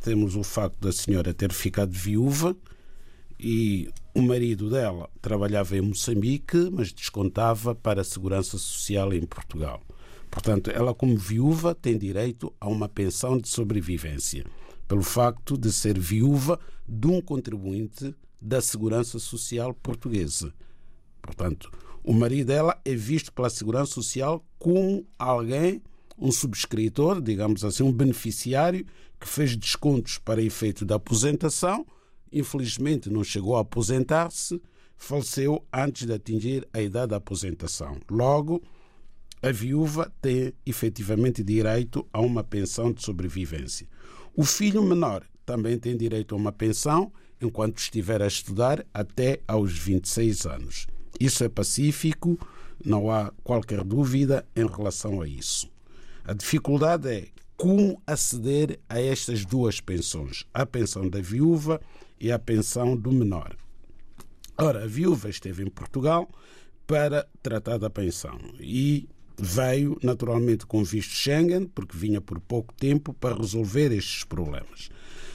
temos 0.00 0.36
o 0.36 0.44
facto 0.44 0.78
da 0.80 0.92
senhora 0.92 1.34
ter 1.34 1.52
ficado 1.52 1.90
viúva 1.90 2.56
e 3.38 3.90
o 4.14 4.22
marido 4.22 4.70
dela 4.70 5.10
trabalhava 5.20 5.76
em 5.76 5.80
Moçambique, 5.80 6.70
mas 6.70 6.92
descontava 6.92 7.74
para 7.74 8.02
a 8.02 8.04
Segurança 8.04 8.56
Social 8.56 9.12
em 9.12 9.26
Portugal. 9.26 9.82
Portanto, 10.30 10.70
ela, 10.70 10.94
como 10.94 11.16
viúva, 11.16 11.74
tem 11.74 11.98
direito 11.98 12.52
a 12.60 12.68
uma 12.68 12.88
pensão 12.88 13.36
de 13.36 13.48
sobrevivência, 13.48 14.44
pelo 14.86 15.02
facto 15.02 15.58
de 15.58 15.72
ser 15.72 15.98
viúva 15.98 16.60
de 16.88 17.08
um 17.08 17.20
contribuinte 17.20 18.14
da 18.40 18.60
Segurança 18.60 19.18
Social 19.18 19.74
portuguesa. 19.74 20.54
Portanto, 21.20 21.70
o 22.04 22.12
marido 22.12 22.46
dela 22.46 22.80
é 22.84 22.94
visto 22.94 23.32
pela 23.32 23.50
Segurança 23.50 23.94
Social 23.94 24.44
como 24.58 25.04
alguém, 25.18 25.82
um 26.16 26.30
subscritor, 26.30 27.20
digamos 27.20 27.64
assim, 27.64 27.82
um 27.82 27.92
beneficiário 27.92 28.86
que 29.18 29.28
fez 29.28 29.56
descontos 29.56 30.18
para 30.18 30.42
efeito 30.42 30.84
da 30.84 30.96
aposentação 30.96 31.84
infelizmente 32.34 33.08
não 33.08 33.22
chegou 33.22 33.56
a 33.56 33.60
aposentar-se, 33.60 34.60
faleceu 34.96 35.64
antes 35.72 36.06
de 36.06 36.12
atingir 36.12 36.68
a 36.72 36.80
idade 36.80 37.10
da 37.10 37.16
aposentação. 37.16 37.98
Logo, 38.10 38.62
a 39.40 39.52
viúva 39.52 40.12
tem 40.20 40.52
efetivamente 40.66 41.42
direito 41.42 42.06
a 42.12 42.20
uma 42.20 42.42
pensão 42.42 42.92
de 42.92 43.02
sobrevivência. 43.02 43.86
O 44.34 44.44
filho 44.44 44.82
menor 44.82 45.24
também 45.46 45.78
tem 45.78 45.96
direito 45.96 46.34
a 46.34 46.38
uma 46.38 46.52
pensão 46.52 47.12
enquanto 47.40 47.78
estiver 47.78 48.22
a 48.22 48.26
estudar 48.26 48.84
até 48.92 49.40
aos 49.46 49.76
26 49.76 50.46
anos. 50.46 50.86
Isso 51.20 51.44
é 51.44 51.48
pacífico, 51.48 52.38
não 52.84 53.10
há 53.10 53.32
qualquer 53.42 53.84
dúvida 53.84 54.46
em 54.56 54.66
relação 54.66 55.20
a 55.20 55.28
isso. 55.28 55.70
A 56.24 56.32
dificuldade 56.32 57.08
é 57.08 57.28
como 57.56 58.02
aceder 58.06 58.80
a 58.88 59.00
estas 59.00 59.44
duas 59.44 59.80
pensões, 59.80 60.44
a 60.52 60.66
pensão 60.66 61.08
da 61.08 61.20
viúva 61.20 61.80
e 62.24 62.32
a 62.32 62.38
pensão 62.38 62.96
do 62.96 63.12
menor. 63.12 63.54
Ora, 64.56 64.84
a 64.84 64.86
viúva 64.86 65.28
esteve 65.28 65.62
em 65.62 65.68
Portugal 65.68 66.26
para 66.86 67.28
tratar 67.42 67.76
da 67.76 67.90
pensão 67.90 68.38
e 68.58 69.06
veio 69.36 69.98
naturalmente 70.02 70.64
com 70.64 70.82
visto 70.82 71.10
Schengen, 71.12 71.66
porque 71.66 71.94
vinha 71.94 72.22
por 72.22 72.40
pouco 72.40 72.72
tempo 72.72 73.12
para 73.12 73.36
resolver 73.36 73.92
estes 73.92 74.24
problemas. 74.24 74.88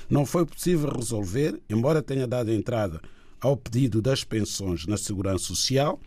Não 0.10 0.25
foi 0.25 0.47
possível 0.47 0.89
resolver, 0.89 1.62
embora 1.69 2.02
tenha 2.02 2.25
dado 2.25 2.52
entrada 2.52 2.99
ao 3.39 3.56
pedido 3.56 4.02
das 4.02 4.23
pensões 4.23 4.88
na 4.88 4.97
Segurança 4.97 5.45
Social, 5.45 5.99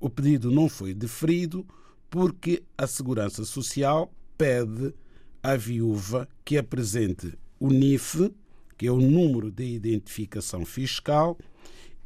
o 0.00 0.10
pedido 0.10 0.50
não 0.50 0.68
foi 0.68 0.92
deferido 0.92 1.64
porque 2.10 2.60
a 2.76 2.88
Segurança 2.88 3.44
Social 3.44 4.12
pede 4.36 4.92
à 5.40 5.54
viúva 5.54 6.28
que 6.44 6.58
apresente 6.58 7.38
o 7.60 7.70
NIF, 7.70 8.32
que 8.76 8.86
é 8.86 8.92
o 8.92 9.00
número 9.00 9.50
de 9.50 9.64
identificação 9.64 10.64
fiscal, 10.64 11.38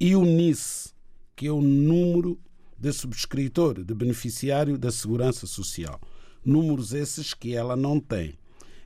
e 0.01 0.15
o 0.15 0.25
NIS, 0.25 0.95
que 1.35 1.47
é 1.47 1.53
o 1.53 1.61
número 1.61 2.39
de 2.79 2.93
subscritor, 2.93 3.83
de 3.83 3.95
beneficiário 3.95 4.79
da 4.79 4.91
Segurança 4.93 5.47
Social. 5.47 6.01
Números 6.45 6.93
esses 6.93 7.35
que 7.35 7.55
ela 7.55 7.77
não 7.77 7.99
tem. 7.99 8.39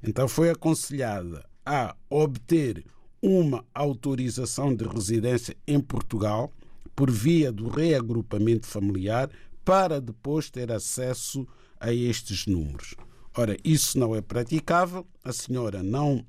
Então 0.03 0.27
foi 0.27 0.51
aconselhada 0.51 1.45
a 1.64 1.95
obter 2.09 2.85
uma 3.21 3.64
autorização 3.73 4.75
de 4.75 4.85
residência 4.85 5.57
em 5.66 5.79
Portugal 5.79 6.53
por 6.97 7.11
via 7.11 7.53
do 7.53 7.68
reagrupamento 7.68 8.66
familiar 8.66 9.31
para 9.64 10.01
depois 10.01 10.51
ter 10.51 10.73
acesso 10.73 11.47
a 11.79 11.92
estes 11.92 12.47
números. 12.47 12.95
Ora, 13.35 13.57
isso 13.64 13.99
não 13.99 14.14
é 14.14 14.21
praticável, 14.21 15.07
a 15.25 15.33
senhora 15.33 15.83
não 15.83 16.25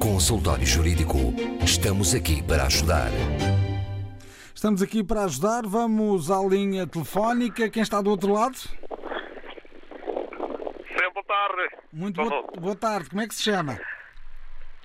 Consultório 0.00 0.66
Jurídico. 0.66 1.18
Estamos 1.64 2.14
aqui 2.14 2.42
para 2.42 2.66
ajudar. 2.66 3.10
Estamos 4.54 4.82
aqui 4.82 5.02
para 5.02 5.24
ajudar. 5.24 5.62
Vamos 5.66 6.30
à 6.30 6.38
linha 6.42 6.86
telefónica. 6.86 7.70
Quem 7.70 7.82
está 7.82 8.02
do 8.02 8.10
outro 8.10 8.32
lado? 8.32 8.56
Sim, 8.56 8.68
boa 11.14 11.24
tarde. 11.26 11.68
Muito 11.92 12.16
boa, 12.16 12.46
boa 12.60 12.76
tarde. 12.76 13.10
Como 13.10 13.22
é 13.22 13.28
que 13.28 13.34
se 13.34 13.42
chama? 13.42 13.78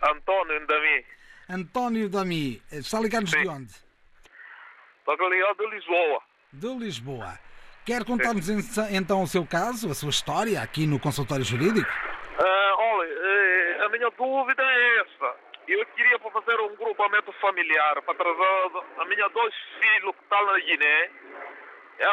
António 0.04 0.66
Dami. 0.68 1.06
António 1.50 2.10
Dami. 2.10 2.62
Está 2.72 3.00
ligado-nos 3.00 3.32
de 3.32 3.48
onde? 3.48 3.74
Estou 5.08 5.30
ligado 5.30 5.58
de 5.58 5.76
Lisboa. 5.76 6.22
De 6.54 6.68
Lisboa. 6.78 7.40
Quer 7.86 8.04
contar-nos 8.04 8.50
en- 8.50 8.96
então 8.98 9.24
o 9.24 9.28
seu 9.28 9.46
caso, 9.46 9.90
a 9.90 9.94
sua 9.96 10.10
história 10.10 10.62
aqui 10.62 10.86
no 10.86 11.00
consultório 11.00 11.46
jurídico? 11.46 11.90
Ah, 12.38 12.76
olha, 12.78 13.10
eh, 13.14 13.86
a 13.86 13.90
minha 13.90 14.10
dúvida 14.12 14.62
é 14.62 15.00
essa. 15.00 15.36
Eu 15.68 15.86
queria 15.88 16.20
para 16.20 16.32
fazer 16.32 16.60
um 16.62 16.76
grupamento 16.76 17.32
familiar 17.42 18.02
para 18.02 18.14
trazer 18.16 18.72
a 19.00 19.06
minha 19.06 19.28
dois 19.30 19.54
filhos 19.80 20.16
que 20.16 20.24
estão 20.24 20.46
na 20.46 20.60
Guiné. 20.60 21.10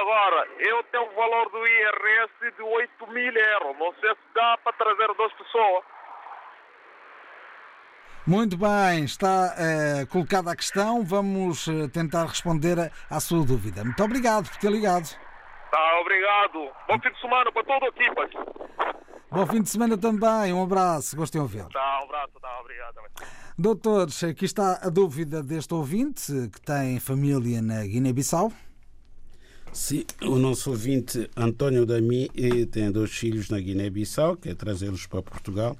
Agora, 0.01 0.49
eu 0.61 0.83
tenho 0.85 1.05
o 1.05 1.14
valor 1.14 1.51
do 1.51 1.66
IRS 1.66 2.57
de 2.57 2.62
8 2.62 3.07
mil 3.09 3.33
euros. 3.35 3.79
Não 3.79 3.92
sei 4.01 4.11
se 4.11 4.35
dá 4.35 4.57
para 4.59 4.73
trazer 4.75 5.12
duas 5.14 5.33
pessoas. 5.35 5.85
Muito 8.26 8.56
bem, 8.56 9.04
está 9.04 9.54
eh, 9.58 10.06
colocada 10.06 10.50
a 10.50 10.56
questão. 10.56 11.04
Vamos 11.04 11.68
eh, 11.68 11.88
tentar 11.88 12.24
responder 12.26 12.78
a- 12.80 12.90
à 13.10 13.20
sua 13.20 13.44
dúvida. 13.44 13.84
Muito 13.84 14.02
obrigado 14.02 14.48
por 14.48 14.56
ter 14.58 14.70
ligado. 14.72 15.10
Tá, 15.70 16.00
obrigado. 16.00 16.70
Bom 16.88 16.98
fim 17.02 17.10
de 17.12 17.20
semana 17.20 17.52
para 17.52 17.64
toda 17.64 17.84
a 17.84 17.88
equipa. 17.88 18.28
Bom 19.30 19.46
fim 19.46 19.60
de 19.62 19.68
semana 19.68 19.98
também. 19.98 20.54
Um 20.54 20.62
abraço. 20.62 21.14
Gostei 21.16 21.38
de 21.38 21.42
ouvi-lo. 21.42 21.68
Tá, 21.68 22.00
um 22.00 22.04
abraço, 22.04 22.32
tá, 22.40 22.60
obrigado. 22.60 22.94
Doutores, 23.58 24.24
aqui 24.24 24.46
está 24.46 24.80
a 24.82 24.88
dúvida 24.88 25.42
deste 25.42 25.74
ouvinte 25.74 26.32
que 26.50 26.60
tem 26.62 26.98
família 26.98 27.60
na 27.60 27.84
Guiné-Bissau. 27.84 28.50
Sim, 29.72 30.04
o 30.22 30.37
nosso 30.37 30.70
ouvinte 30.70 31.28
António 31.37 31.84
Dami 31.84 32.30
eh, 32.37 32.64
tem 32.70 32.90
dois 32.90 33.10
filhos 33.10 33.50
na 33.50 33.58
Guiné-Bissau, 33.60 34.37
quer 34.37 34.54
trazê-los 34.54 35.06
para 35.06 35.20
Portugal 35.22 35.76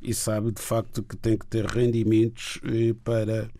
e 0.00 0.14
sabe 0.14 0.52
de 0.52 0.60
facto 0.60 1.02
que 1.02 1.16
tem 1.16 1.36
que 1.36 1.46
ter 1.46 1.64
rendimentos 1.64 2.60
eh, 2.64 2.94
para 3.04 3.50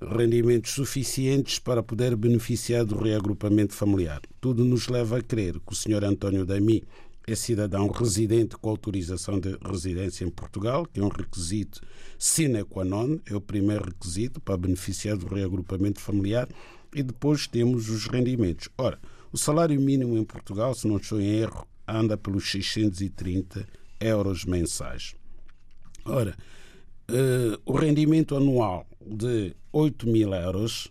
rendimentos 0.00 0.72
suficientes 0.72 1.58
para 1.58 1.82
poder 1.82 2.14
beneficiar 2.14 2.84
do 2.84 2.96
reagrupamento 2.96 3.74
familiar. 3.74 4.20
Tudo 4.40 4.64
nos 4.64 4.88
leva 4.88 5.18
a 5.18 5.22
crer 5.22 5.54
que 5.54 5.72
o 5.72 5.74
Sr. 5.74 6.04
António 6.04 6.46
Dami 6.46 6.84
é 7.26 7.34
cidadão 7.34 7.88
residente 7.88 8.56
com 8.56 8.70
autorização 8.70 9.38
de 9.38 9.58
residência 9.62 10.24
em 10.24 10.30
Portugal, 10.30 10.86
que 10.86 11.00
é 11.00 11.02
um 11.02 11.08
requisito 11.08 11.82
sine 12.18 12.64
qua 12.64 12.84
non, 12.84 13.18
é 13.26 13.34
o 13.34 13.40
primeiro 13.40 13.84
requisito 13.84 14.40
para 14.40 14.56
beneficiar 14.56 15.16
do 15.16 15.26
reagrupamento 15.26 16.00
familiar, 16.00 16.48
e 16.94 17.02
depois 17.02 17.46
temos 17.46 17.90
os 17.90 18.06
rendimentos. 18.06 18.68
Ora, 18.78 18.98
o 19.30 19.36
salário 19.36 19.78
mínimo 19.78 20.16
em 20.16 20.24
Portugal, 20.24 20.74
se 20.74 20.88
não 20.88 20.96
estou 20.96 21.20
em 21.20 21.28
erro, 21.28 21.66
anda 21.86 22.16
pelos 22.16 22.50
630 22.50 23.68
euros 24.00 24.44
mensais. 24.46 25.14
Ora, 26.08 26.34
eh, 27.08 27.58
o 27.66 27.72
rendimento 27.72 28.34
anual 28.34 28.86
de 29.04 29.54
8 29.70 30.06
mil 30.08 30.32
euros 30.32 30.90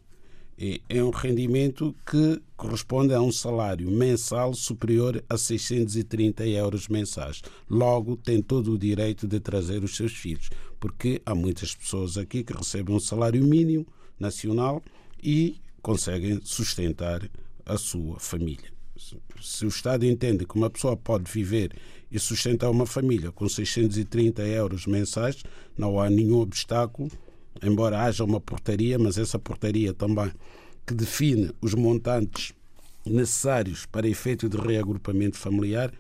é, 0.60 0.80
é 0.90 1.04
um 1.04 1.10
rendimento 1.10 1.96
que 2.06 2.42
corresponde 2.56 3.14
a 3.14 3.22
um 3.22 3.32
salário 3.32 3.90
mensal 3.90 4.54
superior 4.54 5.24
a 5.30 5.38
630 5.38 6.46
euros 6.48 6.88
mensais. 6.88 7.42
Logo, 7.70 8.16
tem 8.16 8.42
todo 8.42 8.74
o 8.74 8.78
direito 8.78 9.28
de 9.28 9.40
trazer 9.40 9.84
os 9.84 9.96
seus 9.96 10.14
filhos, 10.14 10.50
porque 10.80 11.22
há 11.26 11.36
muitas 11.36 11.76
pessoas 11.76 12.18
aqui 12.18 12.44
que 12.44 12.54
recebem 12.54 12.96
um 12.96 13.00
salário 13.00 13.44
mínimo 13.44 13.86
nacional 14.20 14.82
e 15.22 15.60
conseguem 15.82 16.40
sustentar 16.44 17.28
a 17.66 17.78
sua 17.78 18.20
família. 18.20 18.72
Se 19.40 19.66
o 19.66 19.68
Estado 19.68 20.06
entende 20.06 20.46
que 20.46 20.56
uma 20.56 20.70
pessoa 20.70 20.98
pode 20.98 21.32
viver 21.32 21.72
e 22.12 22.20
sustentar 22.20 22.70
uma 22.70 22.86
família 22.86 23.32
com 23.32 23.48
630 23.48 24.42
euros 24.44 24.86
mensais, 24.86 25.44
não 25.78 26.00
há 26.00 26.10
nenhum 26.10 26.40
obstáculo, 26.40 27.12
embora 27.62 28.02
haja 28.02 28.24
uma 28.24 28.40
portaria, 28.40 28.98
mas 28.98 29.18
essa 29.18 29.38
portaria 29.38 29.94
também 29.94 30.32
que 30.86 30.94
define 30.94 31.52
os 31.62 31.74
montantes 31.74 32.54
necessários 33.06 33.86
para 33.86 34.08
efeito 34.08 34.48
de 34.48 34.58
reagrupamento 34.58 35.38
familiar, 35.38 35.92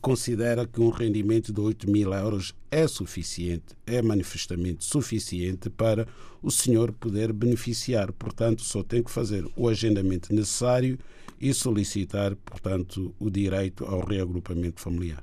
considera 0.00 0.66
que 0.66 0.80
um 0.80 0.90
rendimento 0.90 1.52
de 1.52 1.60
8 1.60 1.90
mil 1.90 2.12
euros 2.12 2.54
é 2.70 2.86
suficiente, 2.86 3.74
é 3.86 4.02
manifestamente 4.02 4.84
suficiente 4.84 5.70
para 5.70 6.06
o 6.42 6.50
senhor 6.50 6.92
poder 6.92 7.32
beneficiar. 7.32 8.12
Portanto, 8.12 8.62
só 8.62 8.82
tem 8.82 9.02
que 9.02 9.10
fazer 9.10 9.46
o 9.56 9.68
agendamento 9.68 10.34
necessário 10.34 10.98
e 11.40 11.54
solicitar, 11.54 12.36
portanto, 12.36 13.14
o 13.18 13.30
direito 13.30 13.84
ao 13.86 14.04
reagrupamento 14.04 14.80
familiar. 14.80 15.22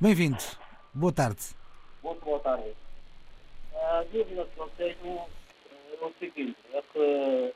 Bem-vindo. 0.00 0.38
Boa 0.94 1.12
tarde. 1.12 1.42
Muito 2.04 2.24
boa 2.24 2.38
tarde. 2.38 2.87
A 3.80 4.04
dúvida 4.12 4.46
que 4.54 4.60
eu 4.60 4.70
tenho 4.76 5.20
é 6.00 6.04
o 6.04 6.12
seguinte, 6.18 6.56
é 6.74 6.82
que 6.92 7.52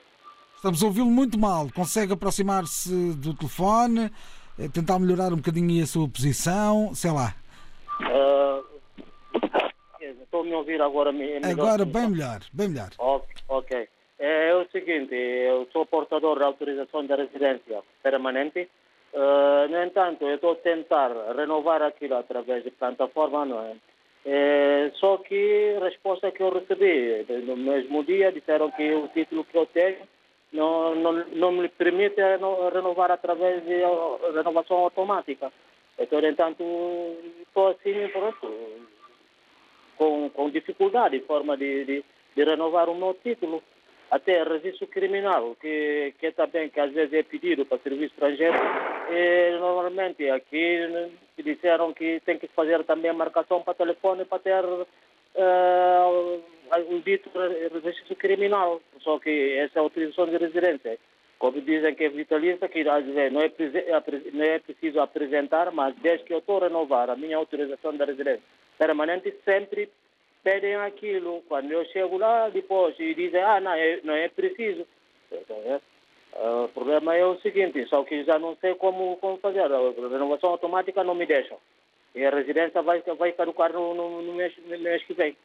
Estamos 0.57 0.81
a 0.81 0.87
ouvi-lo 0.87 1.11
muito 1.11 1.37
mal. 1.37 1.67
Consegue 1.75 2.13
aproximar-se 2.13 3.15
do 3.15 3.35
telefone, 3.35 4.11
eh, 4.57 4.69
tentar 4.73 5.01
melhorar 5.01 5.33
um 5.33 5.37
bocadinho 5.37 5.83
a 5.83 5.87
sua 5.87 6.09
posição, 6.09 6.95
sei 6.95 7.11
lá. 7.11 7.35
ah, 8.01 8.63
estou 10.23 10.43
a 10.43 10.45
me 10.45 10.55
ouvir 10.55 10.81
agora. 10.81 11.11
é 11.11 11.13
melhor 11.13 11.51
Agora 11.51 11.85
bem 11.85 12.09
melhor, 12.09 12.41
bem 12.53 12.69
melhor. 12.69 12.91
Ok. 13.49 13.89
É 14.21 14.55
o 14.55 14.65
seguinte, 14.71 15.13
eu 15.13 15.69
sou 15.73 15.85
portador 15.85 16.39
da 16.39 16.47
autorização 16.47 17.05
de 17.05 17.13
residência 17.13 17.83
permanente. 18.01 18.69
Ah, 19.13 19.67
no 19.69 19.83
entanto, 19.83 20.25
eu 20.25 20.37
estou 20.37 20.53
a 20.53 20.57
tentar 20.57 21.11
renovar 21.37 21.83
aquilo 21.83 22.15
através 22.17 22.63
de 22.63 22.71
plataforma, 22.71 23.45
não 23.45 23.61
é? 23.63 23.75
É, 24.25 24.91
só 24.95 25.17
que 25.17 25.77
a 25.81 25.85
resposta 25.85 26.31
que 26.31 26.43
eu 26.43 26.51
recebi 26.51 27.25
no 27.45 27.57
mesmo 27.57 28.05
dia 28.05 28.31
disseram 28.31 28.71
que 28.71 28.93
o 28.93 29.09
título 29.09 29.45
que 29.45 29.59
eu 29.59 29.67
tenho 29.67 29.99
não, 30.53 30.95
não, 30.95 31.13
não 31.13 31.53
me 31.53 31.69
permite 31.69 32.21
reno- 32.21 32.69
renovar 32.69 33.11
através 33.11 33.65
de 33.65 33.83
renovação 34.33 34.77
automática. 34.79 35.53
Então, 35.99 36.21
entanto, 36.21 36.63
estou 37.43 37.69
assim, 37.69 38.09
pronto, 38.13 38.53
com, 39.97 40.31
com 40.31 40.51
dificuldade, 40.51 41.19
forma 41.21 41.57
de, 41.57 41.85
de, 41.85 42.05
de 42.37 42.45
renovar 42.45 42.89
o 42.89 42.95
meu 42.95 43.15
título. 43.23 43.63
Até 44.11 44.43
registro 44.43 44.87
criminal, 44.89 45.57
que, 45.59 46.13
que 46.19 46.31
também 46.33 46.69
que 46.69 46.79
às 46.79 46.93
vezes 46.93 47.15
é 47.15 47.23
pedido 47.23 47.65
para 47.65 47.79
serviço 47.79 48.13
estrangeiro, 48.13 48.59
e 49.12 49.59
normalmente 49.59 50.29
aqui 50.31 50.87
né, 50.88 51.11
disseram 51.38 51.92
que 51.92 52.20
tem 52.20 52.38
que 52.38 52.48
fazer 52.48 52.83
também 52.85 53.12
marcação 53.12 53.62
para 53.62 53.75
telefone 53.75 54.25
para 54.25 54.38
ter 54.38 54.64
eh, 55.35 56.05
um 56.88 57.01
dito 57.01 57.31
registro 57.85 58.16
criminal. 58.16 58.81
Só 59.01 59.18
que 59.18 59.59
essa 59.59 59.79
é 59.79 59.81
a 59.81 59.83
autorização 59.83 60.27
de 60.27 60.37
residência. 60.37 60.98
Como 61.38 61.61
dizem 61.61 61.94
que 61.94 62.05
é 62.05 62.09
vitalícia, 62.09 62.68
que 62.68 62.85
não 62.85 63.40
é, 63.40 63.92
apre- 63.96 64.31
não 64.33 64.44
é 64.44 64.59
preciso 64.61 65.01
apresentar, 65.01 65.72
mas 65.72 65.94
desde 65.96 66.25
que 66.25 66.33
eu 66.33 66.38
estou 66.38 66.59
a 66.59 66.68
renovar 66.68 67.11
a 67.11 67.16
minha 67.16 67.37
autorização 67.37 67.92
de 67.96 68.05
residência 68.05 68.42
permanente, 68.79 69.35
sempre 69.44 69.88
pedem 70.44 70.77
aquilo. 70.77 71.42
Quando 71.48 71.72
eu 71.72 71.85
chego 71.87 72.16
lá, 72.16 72.48
depois, 72.48 72.94
e 73.01 73.12
dizem, 73.14 73.42
ah, 73.42 73.61
não 73.61 73.72
é, 73.72 74.01
não 74.05 74.14
é 74.14 74.29
preciso. 74.29 74.87
Então, 75.33 75.57
é, 75.66 75.81
ah, 76.35 76.64
o 76.64 76.68
problema 76.68 77.14
é 77.14 77.25
o 77.25 77.38
seguinte, 77.40 77.87
só 77.88 78.03
que 78.05 78.25
já 78.25 78.38
não 78.38 78.57
sei 78.61 78.75
como, 78.75 79.16
como 79.18 79.38
fazer. 79.38 79.61
A 79.61 80.09
renovação 80.11 80.51
automática 80.51 81.05
não 81.05 81.14
me 81.14 81.27
deixa. 81.27 81.57
E 82.14 82.25
a 82.25 82.31
residência 82.31 82.83
vai, 82.83 83.03
vai 83.18 83.33
caducar 83.33 83.73
no, 83.73 83.95
no, 83.95 84.23
no 84.23 84.35
mês, 84.35 84.53
no 84.64 84.79
mês 84.79 85.03
que 85.05 85.14
vem. 85.14 85.37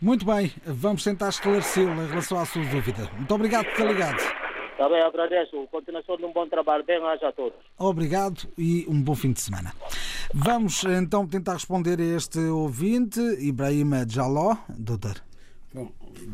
Muito 0.00 0.24
bem, 0.24 0.52
vamos 0.64 1.02
tentar 1.02 1.28
esclarecê-lo 1.28 1.90
em 1.90 2.06
relação 2.06 2.38
à 2.38 2.46
sua 2.46 2.64
dúvida. 2.64 3.08
Muito 3.16 3.34
obrigado 3.34 3.66
por 3.66 3.76
ter 3.76 3.86
ligado. 3.86 4.48
Está 4.78 4.88
bem, 4.88 5.02
agradeço. 5.02 5.66
Continuação 5.72 6.16
de 6.16 6.24
um 6.24 6.32
bom 6.32 6.46
trabalho. 6.48 6.84
Bem-aja 6.84 7.28
a 7.28 7.32
todos. 7.32 7.58
Obrigado 7.76 8.48
e 8.56 8.86
um 8.88 9.02
bom 9.02 9.16
fim 9.16 9.32
de 9.32 9.40
semana. 9.40 9.72
Vamos 10.32 10.84
então 10.84 11.26
tentar 11.26 11.54
responder 11.54 11.98
a 11.98 12.16
este 12.16 12.38
ouvinte, 12.38 13.18
Ibrahima 13.40 14.06
Jaló, 14.08 14.56
doutor. 14.68 15.27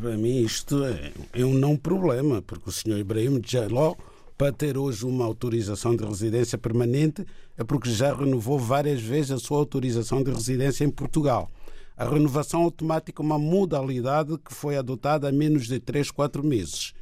Para 0.01 0.17
mim 0.17 0.41
isto 0.41 0.85
é, 0.85 1.13
é 1.33 1.45
um 1.45 1.55
não 1.55 1.77
problema, 1.77 2.43
porque 2.43 2.69
o 2.69 2.73
senhor 2.73 2.99
Ibrahim 2.99 3.41
Jaló, 3.45 3.95
para 4.37 4.53
ter 4.53 4.77
hoje 4.77 5.05
uma 5.07 5.25
autorização 5.25 5.95
de 5.95 6.05
residência 6.05 6.59
permanente, 6.59 7.25
é 7.57 7.65
porque 7.65 7.91
já 7.91 8.15
renovou 8.15 8.59
várias 8.59 9.01
vezes 9.01 9.31
a 9.31 9.39
sua 9.39 9.59
autorização 9.59 10.23
de 10.23 10.31
residência 10.31 10.85
em 10.85 10.91
Portugal. 10.91 11.51
A 11.97 12.09
renovação 12.09 12.63
automática 12.63 13.23
é 13.23 13.25
uma 13.25 13.39
modalidade 13.39 14.37
que 14.39 14.53
foi 14.53 14.77
adotada 14.77 15.29
há 15.29 15.33
menos 15.33 15.67
de 15.67 15.79
3, 15.79 16.11
4 16.11 16.43
meses. 16.45 16.93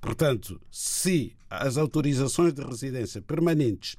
Portanto, 0.00 0.60
se 0.70 1.36
as 1.48 1.76
autorizações 1.76 2.52
de 2.52 2.62
residência 2.62 3.22
permanentes 3.22 3.96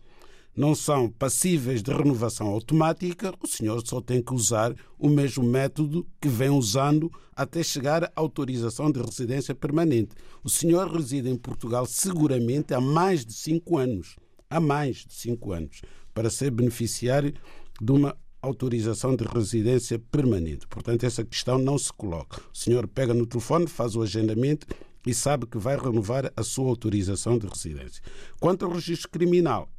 não 0.56 0.76
são 0.76 1.10
passíveis 1.10 1.82
de 1.82 1.92
renovação 1.92 2.48
automática, 2.48 3.34
o 3.42 3.48
senhor 3.48 3.82
só 3.86 4.02
tem 4.02 4.22
que 4.22 4.34
usar 4.34 4.76
o 5.00 5.10
mesmo 5.10 5.44
método 5.44 6.06
que 6.20 6.28
vem 6.28 6.50
usando 6.50 7.12
até 7.36 7.64
chegar 7.64 8.04
à 8.04 8.12
autorização 8.16 8.92
de 8.92 9.02
residência 9.02 9.56
permanente. 9.56 10.16
O 10.44 10.50
senhor 10.50 10.92
reside 10.92 11.30
em 11.30 11.38
Portugal 11.38 11.86
seguramente 11.86 12.74
há 12.74 12.82
mais 12.82 13.26
de 13.26 13.34
cinco 13.34 13.78
anos. 13.78 14.18
Há 14.50 14.60
mais 14.60 14.98
de 14.98 15.14
cinco 15.14 15.54
anos. 15.54 15.82
Para 16.14 16.30
ser 16.30 16.52
beneficiário 16.52 17.34
de 17.82 17.92
uma 17.92 18.16
autorização 18.42 19.16
de 19.16 19.24
residência 19.24 20.00
permanente. 20.00 20.68
Portanto, 20.68 21.06
essa 21.06 21.24
questão 21.24 21.58
não 21.58 21.78
se 21.78 21.94
coloca. 21.94 22.42
O 22.54 22.58
senhor 22.58 22.88
pega 22.88 23.14
no 23.14 23.26
telefone, 23.26 23.68
faz 23.68 23.96
o 23.96 24.02
agendamento 24.02 24.68
e 25.06 25.14
sabe 25.14 25.46
que 25.46 25.58
vai 25.58 25.78
renovar 25.78 26.32
a 26.36 26.44
sua 26.44 26.68
autorização 26.68 27.38
de 27.38 27.48
residência. 27.48 28.04
Quanto 28.40 28.66
ao 28.66 28.72
registro 28.72 29.10
criminal, 29.10 29.70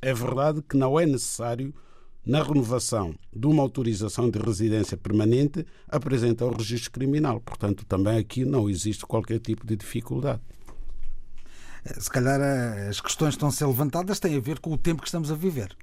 é 0.00 0.12
verdade 0.12 0.62
que 0.62 0.76
não 0.76 0.98
é 0.98 1.06
necessário, 1.06 1.74
na 2.26 2.42
renovação 2.42 3.14
de 3.32 3.46
uma 3.46 3.62
autorização 3.62 4.28
de 4.28 4.38
residência 4.38 4.96
permanente, 4.96 5.64
apresentar 5.88 6.46
o 6.46 6.56
registro 6.56 6.90
criminal. 6.90 7.40
Portanto, 7.40 7.86
também 7.86 8.18
aqui 8.18 8.44
não 8.44 8.68
existe 8.68 9.06
qualquer 9.06 9.38
tipo 9.38 9.64
de 9.64 9.76
dificuldade. 9.76 10.42
Se 11.98 12.10
calhar 12.10 12.40
eh, 12.40 12.88
as 12.88 13.00
questões 13.00 13.30
que 13.30 13.36
estão 13.36 13.48
a 13.48 13.52
ser 13.52 13.66
levantadas 13.66 14.18
têm 14.18 14.36
a 14.36 14.40
ver 14.40 14.58
com 14.58 14.72
o 14.72 14.78
tempo 14.78 15.02
que 15.02 15.08
estamos 15.08 15.30
a 15.30 15.36
viver. 15.36 15.76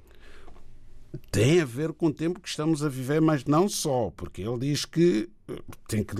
Tem 1.30 1.60
a 1.60 1.64
ver 1.64 1.94
com 1.94 2.06
o 2.06 2.12
tempo 2.12 2.40
que 2.40 2.48
estamos 2.48 2.84
a 2.84 2.88
viver, 2.90 3.22
mas 3.22 3.44
não 3.46 3.68
só, 3.68 4.12
porque 4.14 4.42
ele 4.42 4.58
diz 4.58 4.84
que 4.84 5.30
eh, 5.48 5.62
tem 5.88 6.04
que 6.04 6.14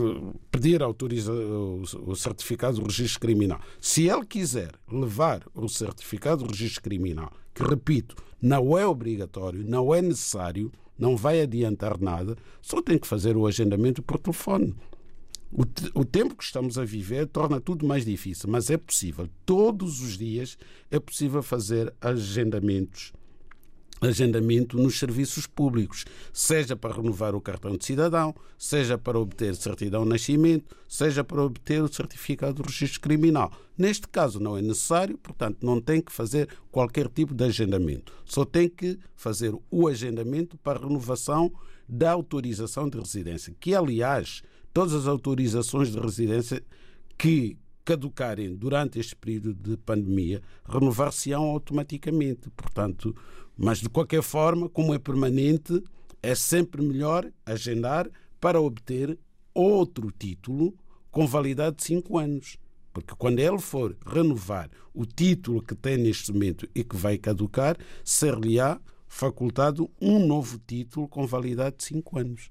pedir 0.50 0.82
autoriza 0.82 1.34
o 1.34 2.16
certificado 2.16 2.80
do 2.80 2.86
registro 2.86 3.20
criminal. 3.20 3.60
Se 3.78 4.08
ele 4.08 4.24
quiser 4.24 4.72
levar 4.90 5.42
o 5.52 5.68
certificado 5.68 6.44
do 6.44 6.50
registro 6.50 6.82
criminal, 6.82 7.30
que 7.54 7.62
repito, 7.62 8.16
não 8.40 8.76
é 8.76 8.86
obrigatório, 8.86 9.64
não 9.64 9.94
é 9.94 10.02
necessário, 10.02 10.70
não 10.98 11.16
vai 11.16 11.40
adiantar 11.40 11.98
nada, 12.00 12.36
só 12.60 12.82
tem 12.82 12.98
que 12.98 13.06
fazer 13.06 13.36
o 13.36 13.46
agendamento 13.46 14.02
por 14.02 14.18
telefone. 14.18 14.74
O, 15.50 15.64
te- 15.64 15.90
o 15.94 16.04
tempo 16.04 16.34
que 16.34 16.42
estamos 16.42 16.76
a 16.78 16.84
viver 16.84 17.26
torna 17.28 17.60
tudo 17.60 17.86
mais 17.86 18.04
difícil, 18.04 18.48
mas 18.50 18.70
é 18.70 18.76
possível. 18.76 19.28
Todos 19.46 20.00
os 20.00 20.18
dias 20.18 20.58
é 20.90 20.98
possível 20.98 21.42
fazer 21.42 21.94
agendamentos 22.00 23.12
agendamento 24.04 24.76
nos 24.76 24.98
serviços 24.98 25.46
públicos, 25.46 26.04
seja 26.32 26.76
para 26.76 26.94
renovar 26.94 27.34
o 27.34 27.40
cartão 27.40 27.76
de 27.76 27.84
cidadão, 27.84 28.34
seja 28.58 28.98
para 28.98 29.18
obter 29.18 29.54
certidão 29.56 30.04
de 30.04 30.10
nascimento, 30.10 30.76
seja 30.88 31.24
para 31.24 31.42
obter 31.42 31.82
o 31.82 31.92
certificado 31.92 32.62
de 32.62 32.68
registro 32.68 33.00
criminal. 33.00 33.52
Neste 33.76 34.06
caso 34.08 34.38
não 34.38 34.56
é 34.56 34.62
necessário, 34.62 35.18
portanto 35.18 35.58
não 35.62 35.80
tem 35.80 36.00
que 36.00 36.12
fazer 36.12 36.48
qualquer 36.70 37.08
tipo 37.08 37.34
de 37.34 37.44
agendamento. 37.44 38.12
Só 38.24 38.44
tem 38.44 38.68
que 38.68 38.98
fazer 39.16 39.54
o 39.70 39.88
agendamento 39.88 40.56
para 40.58 40.80
renovação 40.80 41.52
da 41.88 42.12
autorização 42.12 42.88
de 42.88 42.98
residência, 42.98 43.54
que 43.60 43.74
aliás, 43.74 44.42
todas 44.72 44.94
as 44.94 45.06
autorizações 45.06 45.90
de 45.90 45.98
residência 45.98 46.62
que 47.18 47.56
caducarem 47.84 48.54
durante 48.54 48.98
este 48.98 49.14
período 49.14 49.52
de 49.54 49.76
pandemia, 49.76 50.40
renovar-se-ão 50.64 51.42
automaticamente. 51.42 52.48
Portanto, 52.56 53.14
mas 53.56 53.78
de 53.78 53.88
qualquer 53.88 54.22
forma, 54.22 54.68
como 54.68 54.94
é 54.94 54.98
permanente, 54.98 55.82
é 56.22 56.34
sempre 56.34 56.82
melhor 56.82 57.30
agendar 57.44 58.08
para 58.40 58.60
obter 58.60 59.18
outro 59.52 60.10
título 60.10 60.74
com 61.10 61.26
validade 61.26 61.76
de 61.76 61.84
5 61.84 62.18
anos. 62.18 62.56
Porque 62.92 63.14
quando 63.16 63.40
ele 63.40 63.58
for 63.58 63.96
renovar 64.06 64.70
o 64.92 65.04
título 65.04 65.62
que 65.62 65.74
tem 65.74 65.96
neste 65.96 66.32
momento 66.32 66.68
e 66.74 66.84
que 66.84 66.96
vai 66.96 67.18
caducar, 67.18 67.76
ser-lhe-á 68.04 68.80
facultado 69.06 69.90
um 70.00 70.24
novo 70.24 70.60
título 70.66 71.08
com 71.08 71.26
validade 71.26 71.76
de 71.78 71.84
5 71.84 72.18
anos. 72.18 72.50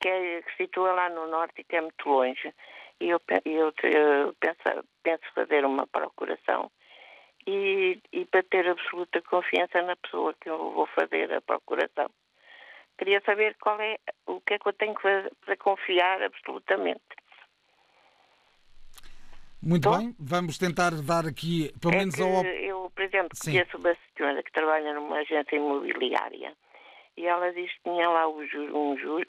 que, 0.00 0.08
é, 0.08 0.42
que 0.42 0.50
se 0.52 0.56
situa 0.58 0.92
lá 0.92 1.08
no 1.08 1.26
norte 1.26 1.60
e 1.60 1.64
que 1.64 1.76
é 1.76 1.80
muito 1.80 2.08
longe. 2.08 2.52
E 3.00 3.08
eu, 3.08 3.20
eu, 3.44 3.72
eu 3.82 4.34
penso, 4.40 4.88
penso 5.02 5.22
fazer 5.34 5.64
uma 5.64 5.86
procuração 5.86 6.70
e, 7.46 8.00
e 8.12 8.24
para 8.24 8.42
ter 8.42 8.68
absoluta 8.68 9.20
confiança 9.22 9.82
na 9.82 9.96
pessoa 9.96 10.34
que 10.40 10.48
eu 10.48 10.72
vou 10.72 10.86
fazer 10.86 11.32
a 11.32 11.40
procuração. 11.40 12.10
Queria 12.98 13.20
saber 13.26 13.54
qual 13.60 13.78
é 13.80 13.98
o 14.26 14.40
que 14.40 14.54
é 14.54 14.58
que 14.58 14.68
eu 14.68 14.72
tenho 14.72 14.94
que 14.94 15.02
fazer 15.02 15.30
para 15.44 15.56
confiar 15.58 16.22
absolutamente. 16.22 17.02
Muito 19.62 19.88
Tô? 19.90 19.96
bem, 19.96 20.14
vamos 20.18 20.58
tentar 20.58 20.90
dar 21.02 21.26
aqui, 21.26 21.72
pelo 21.80 21.94
É 21.94 21.98
menos, 21.98 22.14
que 22.14 22.22
ao. 22.22 22.44
eu, 22.44 22.90
por 22.94 23.02
exemplo, 23.02 23.30
Sim. 23.34 23.52
conheço 23.52 23.76
uma 23.76 23.96
senhora 24.16 24.42
que 24.42 24.52
trabalha 24.52 24.94
numa 24.94 25.18
agência 25.18 25.56
imobiliária 25.56 26.56
e 27.16 27.26
ela 27.26 27.52
diz 27.52 27.72
que 27.72 27.82
tinha 27.84 28.08
lá 28.08 28.28
um 28.28 28.46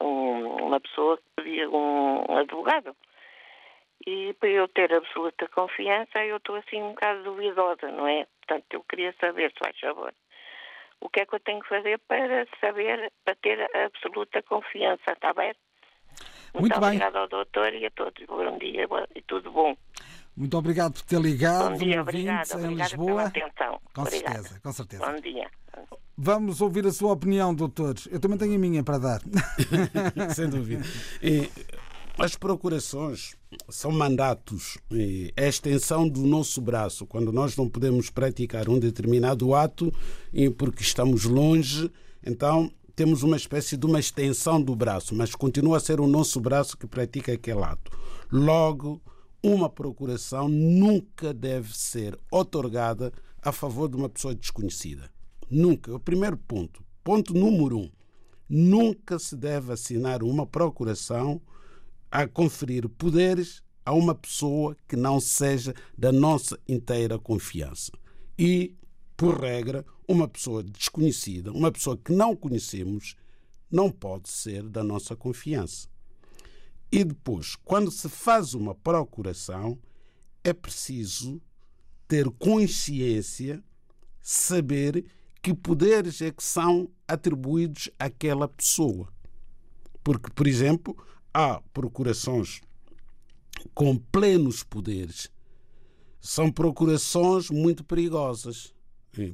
um- 0.02 0.66
uma 0.68 0.80
pessoa 0.80 1.18
que 1.18 1.24
pedia 1.36 1.70
um 1.70 2.38
advogado. 2.38 2.96
E 4.06 4.34
para 4.36 4.50
eu 4.50 4.68
ter 4.68 4.94
absoluta 4.94 5.48
confiança, 5.50 6.24
eu 6.24 6.38
estou 6.38 6.56
assim 6.56 6.82
um 6.82 6.90
bocado 6.90 7.24
duvidosa, 7.24 7.92
não 7.92 8.08
é? 8.08 8.26
Portanto, 8.40 8.66
eu 8.72 8.84
queria 8.84 9.14
saber, 9.20 9.52
se 9.52 9.60
faz 9.60 9.78
favor, 9.80 10.14
o 11.02 11.10
que 11.10 11.22
é 11.22 11.26
que 11.26 11.36
eu 11.36 11.40
tenho 11.40 11.60
que 11.62 11.70
fazer 11.70 12.00
para 12.08 12.48
saber, 12.60 13.12
para 13.26 13.36
ter 13.36 13.70
absoluta 13.76 14.42
confiança, 14.44 15.12
está 15.12 15.34
bem? 15.34 15.54
Muito 16.54 16.80
bem. 16.80 16.88
obrigada 16.90 17.20
ao 17.20 17.28
doutor 17.28 17.74
e 17.74 17.86
a 17.86 17.92
todos. 17.92 18.26
Bom 18.26 18.58
dia 18.58 18.88
e 19.16 19.22
tudo 19.22 19.52
bom. 19.52 19.76
Muito 20.38 20.56
obrigado 20.56 20.94
por 20.94 21.02
ter 21.02 21.20
ligado, 21.20 21.72
Bom 21.72 21.78
dia, 21.80 22.00
obrigada. 22.00 22.42
ouvinte 22.54 22.54
em 22.54 22.66
Obrigada 22.68 22.90
Lisboa. 22.90 23.08
pela 23.08 23.24
atenção. 23.48 23.82
Com 23.92 24.02
Obrigada. 24.04 24.34
certeza, 24.36 24.60
com 24.62 24.72
certeza. 24.72 25.06
Bom 25.12 25.20
dia. 25.20 25.50
Vamos 26.16 26.62
ouvir 26.62 26.86
a 26.86 26.92
sua 26.92 27.12
opinião, 27.14 27.56
doutor. 27.56 27.96
Eu 28.12 28.20
também 28.20 28.38
tenho 28.38 28.54
a 28.54 28.58
minha 28.60 28.84
para 28.84 29.00
dar. 29.00 29.22
Sem 30.36 30.48
dúvida. 30.48 30.86
E 31.24 31.50
as 32.20 32.36
procurações 32.36 33.36
são 33.68 33.92
mandatos, 33.92 34.78
e 34.92 35.34
é 35.36 35.46
a 35.46 35.50
extensão 35.50 36.08
do 36.08 36.22
nosso 36.22 36.62
braço. 36.62 37.08
Quando 37.08 37.32
nós 37.32 37.58
não 37.58 37.68
podemos 37.68 38.12
praticar 38.12 38.70
um 38.70 38.78
determinado 38.78 39.56
ato 39.56 39.92
e 40.32 40.50
porque 40.52 40.84
estamos 40.84 41.24
longe, 41.26 41.92
então 42.24 42.72
temos 42.96 43.24
uma 43.24 43.38
espécie 43.38 43.76
de 43.76 43.86
uma 43.88 44.00
extensão 44.00 44.62
do 44.62 44.76
braço, 44.76 45.16
mas 45.16 45.34
continua 45.34 45.78
a 45.78 45.80
ser 45.80 46.00
o 46.00 46.06
nosso 46.08 46.40
braço 46.40 46.78
que 46.78 46.86
pratica 46.88 47.34
aquele 47.34 47.64
ato. 47.64 47.92
Logo, 48.32 49.02
uma 49.42 49.70
procuração 49.70 50.48
nunca 50.48 51.34
deve 51.34 51.78
ser 51.78 52.18
otorgada 52.32 53.12
a 53.42 53.52
favor 53.52 53.90
de 53.90 53.96
uma 53.96 54.10
pessoa 54.10 54.36
desconhecida. 54.36 55.10
Nunca. 55.50 55.96
O 55.96 56.00
primeiro 56.00 56.38
ponto. 56.38 56.84
Ponto 57.04 57.34
número 57.34 57.78
um. 57.78 57.92
Nunca 58.50 59.20
se 59.20 59.36
deve 59.36 59.72
assinar 59.72 60.24
uma 60.24 60.46
procuração 60.46 61.42
a 62.12 62.28
conferir 62.28 62.88
poderes 62.90 63.62
a 63.86 63.94
uma 63.94 64.14
pessoa 64.14 64.76
que 64.88 64.96
não 64.96 65.20
seja 65.20 65.74
da 65.98 66.12
nossa 66.12 66.60
inteira 66.68 67.18
confiança. 67.18 67.92
E, 68.38 68.76
por 69.16 69.40
regra, 69.40 69.86
uma 70.08 70.28
pessoa 70.28 70.64
desconhecida, 70.64 71.52
uma 71.52 71.72
pessoa 71.72 71.98
que 71.98 72.12
não 72.12 72.36
conhecemos, 72.36 73.16
não 73.72 73.90
pode 73.90 74.30
ser 74.30 74.64
da 74.64 74.84
nossa 74.84 75.16
confiança. 75.16 75.88
E 76.92 77.04
depois, 77.04 77.56
quando 77.56 77.92
se 77.92 78.08
faz 78.08 78.54
uma 78.54 78.74
procuração, 78.74 79.78
é 80.44 80.54
preciso 80.54 81.42
ter 82.08 82.30
consciência, 82.32 83.62
saber 84.22 85.06
que 85.42 85.54
poderes 85.54 86.22
é 86.22 86.32
que 86.32 86.44
são 86.44 86.90
atribuídos 87.08 87.90
àquela 88.00 88.48
pessoa. 88.48 89.12
Porque, 90.04 90.30
por 90.32 90.48
exemplo, 90.48 90.96
há 91.34 91.62
procurações 91.74 92.62
com 93.74 93.98
plenos 93.98 94.64
poderes. 94.64 95.30
São 96.22 96.52
procurações 96.52 97.50
muito 97.50 97.84
perigosas. 97.84 98.74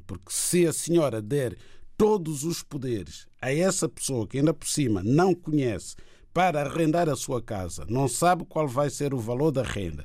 Porque 0.08 0.32
se 0.32 0.66
a 0.66 0.74
senhora 0.74 1.22
der 1.22 1.58
todos 1.98 2.44
os 2.44 2.64
poderes 2.64 3.28
a 3.42 3.54
essa 3.54 3.88
pessoa 3.88 4.28
que 4.28 4.38
ainda 4.38 4.54
por 4.54 4.68
cima 4.68 5.04
não 5.04 5.36
conhece 5.36 5.96
para 6.34 6.62
arrendar 6.62 7.08
a 7.08 7.16
sua 7.16 7.42
casa, 7.42 7.86
não 7.88 8.08
sabe 8.08 8.44
qual 8.46 8.68
vai 8.68 8.90
ser 8.90 9.14
o 9.14 9.20
valor 9.20 9.52
da 9.52 9.62
renda, 9.62 10.04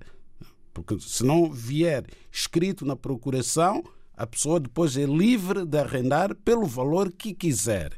porque 0.75 0.99
se 1.01 1.25
não 1.25 1.51
vier 1.51 2.05
escrito 2.31 2.85
na 2.85 2.95
procuração, 2.95 3.83
a 4.15 4.27
pessoa 4.27 4.61
depois 4.61 4.97
é 4.97 5.07
livre 5.07 5.65
de 5.65 5.79
arrendar 5.79 6.35
pelo 6.35 6.67
valor 6.67 7.11
que 7.11 7.33
quiser. 7.33 7.93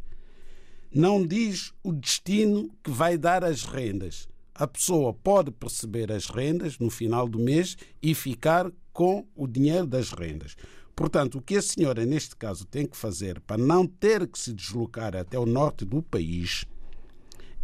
Não 0.93 1.27
diz 1.27 1.73
o 1.83 1.93
destino 1.93 2.71
que 2.83 2.91
vai 2.91 3.17
dar 3.17 3.45
as 3.45 3.63
rendas. 3.63 4.29
A 4.55 4.67
pessoa 4.67 5.15
pode 5.15 5.51
perceber 5.51 6.13
as 6.13 6.27
rendas 6.27 6.79
no 6.79 6.91
final 6.91 7.29
do 7.29 7.39
mês 7.39 7.77
e 8.03 8.15
ficar 8.15 8.71
com 8.93 9.27
o 9.35 9.47
dinheiro 9.47 9.87
das 9.87 10.11
rendas. 10.11 10.57
Portanto, 10.95 11.39
o 11.39 11.43
que 11.43 11.57
a 11.57 11.63
senhora, 11.63 12.05
neste 12.05 12.37
caso, 12.37 12.67
tem 12.67 12.87
que 12.87 12.97
fazer 12.97 13.41
para 13.41 13.57
não 13.57 13.87
ter 13.87 14.27
que 14.27 14.39
se 14.39 14.53
deslocar 14.53 15.17
até 15.17 15.39
o 15.39 15.47
norte 15.47 15.85
do 15.85 16.03
país 16.03 16.67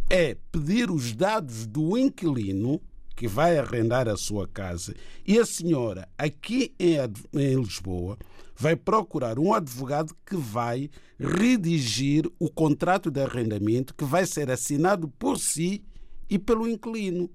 é 0.09 0.37
pedir 0.51 0.89
os 0.89 1.13
dados 1.13 1.65
do 1.67 1.97
inquilino 1.97 2.81
que 3.15 3.27
vai 3.27 3.57
arrendar 3.57 4.07
a 4.07 4.15
sua 4.15 4.47
casa 4.47 4.95
e 5.25 5.37
a 5.37 5.45
senhora, 5.45 6.07
aqui 6.17 6.73
em 6.79 6.97
em 7.33 7.55
Lisboa, 7.55 8.17
vai 8.55 8.75
procurar 8.75 9.37
um 9.37 9.53
advogado 9.53 10.15
que 10.25 10.35
vai 10.35 10.89
redigir 11.19 12.25
o 12.39 12.49
contrato 12.49 13.11
de 13.11 13.21
arrendamento 13.21 13.93
que 13.93 14.05
vai 14.05 14.25
ser 14.25 14.49
assinado 14.49 15.07
por 15.09 15.37
si 15.37 15.83
e 16.29 16.39
pelo 16.39 16.67
inquilino 16.67 17.29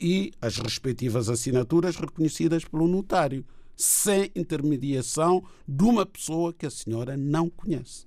e 0.00 0.32
as 0.40 0.58
respectivas 0.58 1.28
assinaturas 1.28 1.96
reconhecidas 1.96 2.64
pelo 2.64 2.86
notário, 2.88 3.44
sem 3.76 4.30
intermediação 4.34 5.44
de 5.66 5.84
uma 5.84 6.04
pessoa 6.04 6.52
que 6.52 6.66
a 6.66 6.70
senhora 6.70 7.16
não 7.16 7.48
conhece. 7.48 8.06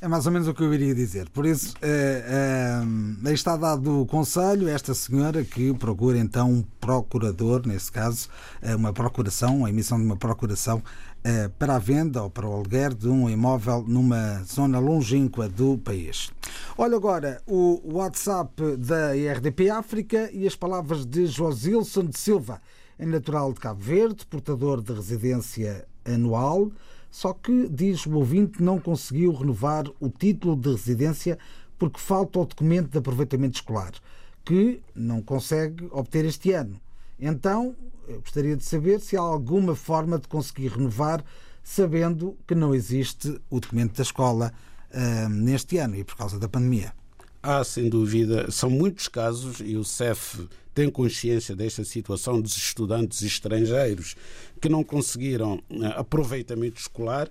É 0.00 0.06
mais 0.06 0.26
ou 0.26 0.32
menos 0.32 0.46
o 0.46 0.52
que 0.52 0.62
eu 0.62 0.74
iria 0.74 0.94
dizer. 0.94 1.28
Por 1.30 1.46
isso, 1.46 1.74
eh, 1.80 2.82
aí 3.24 3.32
está 3.32 3.56
dado 3.56 4.02
o 4.02 4.06
conselho 4.06 4.68
a 4.68 4.70
esta 4.70 4.92
senhora 4.92 5.42
que 5.42 5.72
procura 5.72 6.18
então 6.18 6.50
um 6.52 6.62
procurador, 6.78 7.66
nesse 7.66 7.90
caso, 7.90 8.28
eh, 8.60 8.76
uma 8.76 8.92
procuração, 8.92 9.64
a 9.64 9.70
emissão 9.70 9.98
de 9.98 10.04
uma 10.04 10.16
procuração 10.16 10.82
para 11.58 11.74
a 11.74 11.78
venda 11.80 12.22
ou 12.22 12.30
para 12.30 12.46
o 12.46 12.52
aluguer 12.52 12.94
de 12.94 13.08
um 13.08 13.28
imóvel 13.28 13.82
numa 13.82 14.44
zona 14.44 14.78
longínqua 14.78 15.48
do 15.48 15.76
país. 15.76 16.30
Olha 16.78 16.94
agora 16.94 17.42
o 17.48 17.80
WhatsApp 17.96 18.76
da 18.76 19.10
RDP 19.10 19.68
África 19.68 20.30
e 20.32 20.46
as 20.46 20.54
palavras 20.54 21.04
de 21.04 21.26
Josilson 21.26 22.04
de 22.04 22.16
Silva, 22.16 22.62
é 22.96 23.04
natural 23.04 23.52
de 23.52 23.58
Cabo 23.58 23.82
Verde, 23.82 24.24
portador 24.24 24.80
de 24.80 24.92
residência 24.92 25.84
anual. 26.04 26.70
Só 27.16 27.32
que, 27.32 27.66
diz 27.70 28.04
o 28.04 28.12
ouvinte, 28.12 28.62
não 28.62 28.78
conseguiu 28.78 29.32
renovar 29.32 29.86
o 29.98 30.10
título 30.10 30.54
de 30.54 30.72
residência 30.72 31.38
porque 31.78 31.98
falta 31.98 32.40
o 32.40 32.44
documento 32.44 32.90
de 32.90 32.98
aproveitamento 32.98 33.54
escolar, 33.54 33.92
que 34.44 34.82
não 34.94 35.22
consegue 35.22 35.88
obter 35.92 36.26
este 36.26 36.52
ano. 36.52 36.78
Então, 37.18 37.74
eu 38.06 38.20
gostaria 38.20 38.54
de 38.54 38.62
saber 38.62 39.00
se 39.00 39.16
há 39.16 39.20
alguma 39.22 39.74
forma 39.74 40.18
de 40.18 40.28
conseguir 40.28 40.68
renovar, 40.68 41.24
sabendo 41.64 42.36
que 42.46 42.54
não 42.54 42.74
existe 42.74 43.40
o 43.48 43.60
documento 43.60 43.96
da 43.96 44.02
escola 44.02 44.52
ah, 44.92 45.26
neste 45.30 45.78
ano 45.78 45.96
e 45.96 46.04
por 46.04 46.18
causa 46.18 46.38
da 46.38 46.50
pandemia. 46.50 46.92
há 47.42 47.64
sem 47.64 47.88
dúvida, 47.88 48.50
são 48.50 48.68
muitos 48.68 49.08
casos 49.08 49.60
e 49.64 49.74
o 49.78 49.84
CEF 49.84 50.46
tem 50.76 50.90
consciência 50.90 51.56
desta 51.56 51.82
situação 51.84 52.38
dos 52.38 52.54
estudantes 52.54 53.22
estrangeiros 53.22 54.14
que 54.60 54.68
não 54.68 54.84
conseguiram 54.84 55.58
eh, 55.70 55.86
aproveitamento 55.96 56.78
escolar 56.78 57.30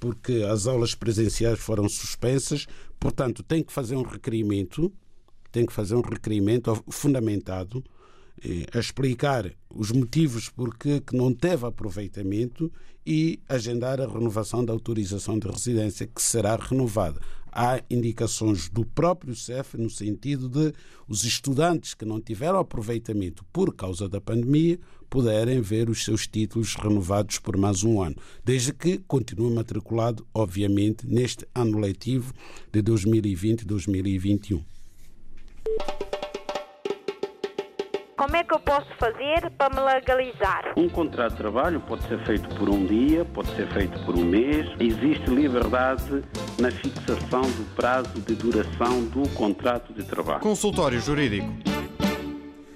porque 0.00 0.44
as 0.50 0.66
aulas 0.66 0.96
presenciais 0.96 1.60
foram 1.60 1.88
suspensas, 1.88 2.66
portanto 2.98 3.42
tem 3.42 3.62
que 3.62 3.72
fazer 3.72 3.94
um 3.94 4.02
requerimento, 4.02 4.92
tem 5.52 5.64
que 5.64 5.72
fazer 5.72 5.94
um 5.94 6.00
requerimento 6.00 6.82
fundamentado 6.88 7.84
eh, 8.42 8.66
a 8.72 8.78
explicar 8.78 9.52
os 9.68 9.92
motivos 9.92 10.48
por 10.48 10.76
que 10.76 11.02
não 11.12 11.32
teve 11.32 11.66
aproveitamento 11.66 12.72
e 13.06 13.40
agendar 13.48 14.00
a 14.00 14.06
renovação 14.06 14.64
da 14.64 14.72
autorização 14.72 15.38
de 15.38 15.48
residência, 15.48 16.06
que 16.06 16.22
será 16.22 16.56
renovada. 16.56 17.20
Há 17.52 17.82
indicações 17.90 18.68
do 18.68 18.84
próprio 18.84 19.34
CEF 19.34 19.76
no 19.76 19.90
sentido 19.90 20.48
de 20.48 20.72
os 21.08 21.24
estudantes 21.24 21.94
que 21.94 22.04
não 22.04 22.20
tiveram 22.20 22.58
aproveitamento 22.58 23.44
por 23.52 23.74
causa 23.74 24.08
da 24.08 24.20
pandemia 24.20 24.78
puderem 25.08 25.60
ver 25.60 25.90
os 25.90 26.04
seus 26.04 26.26
títulos 26.28 26.76
renovados 26.76 27.38
por 27.38 27.56
mais 27.56 27.82
um 27.82 28.00
ano, 28.00 28.16
desde 28.44 28.72
que 28.72 28.98
continue 28.98 29.52
matriculado, 29.52 30.24
obviamente, 30.32 31.04
neste 31.06 31.46
ano 31.52 31.78
letivo 31.78 32.32
de 32.72 32.80
2020-2021. 32.80 34.62
Como 38.20 38.36
é 38.36 38.44
que 38.44 38.52
eu 38.52 38.60
posso 38.60 38.86
fazer 38.98 39.50
para 39.56 39.74
me 39.74 39.80
legalizar? 39.80 40.74
Um 40.76 40.90
contrato 40.90 41.30
de 41.30 41.38
trabalho 41.38 41.80
pode 41.80 42.06
ser 42.06 42.22
feito 42.26 42.54
por 42.56 42.68
um 42.68 42.84
dia, 42.84 43.24
pode 43.24 43.48
ser 43.56 43.66
feito 43.72 43.98
por 44.04 44.14
um 44.14 44.22
mês. 44.22 44.68
Existe 44.78 45.30
liberdade 45.30 46.22
na 46.58 46.70
fixação 46.70 47.40
do 47.40 47.74
prazo 47.74 48.20
de 48.20 48.34
duração 48.34 49.04
do 49.06 49.26
contrato 49.30 49.94
de 49.94 50.04
trabalho. 50.04 50.40
Consultório 50.40 51.00
Jurídico. 51.00 51.48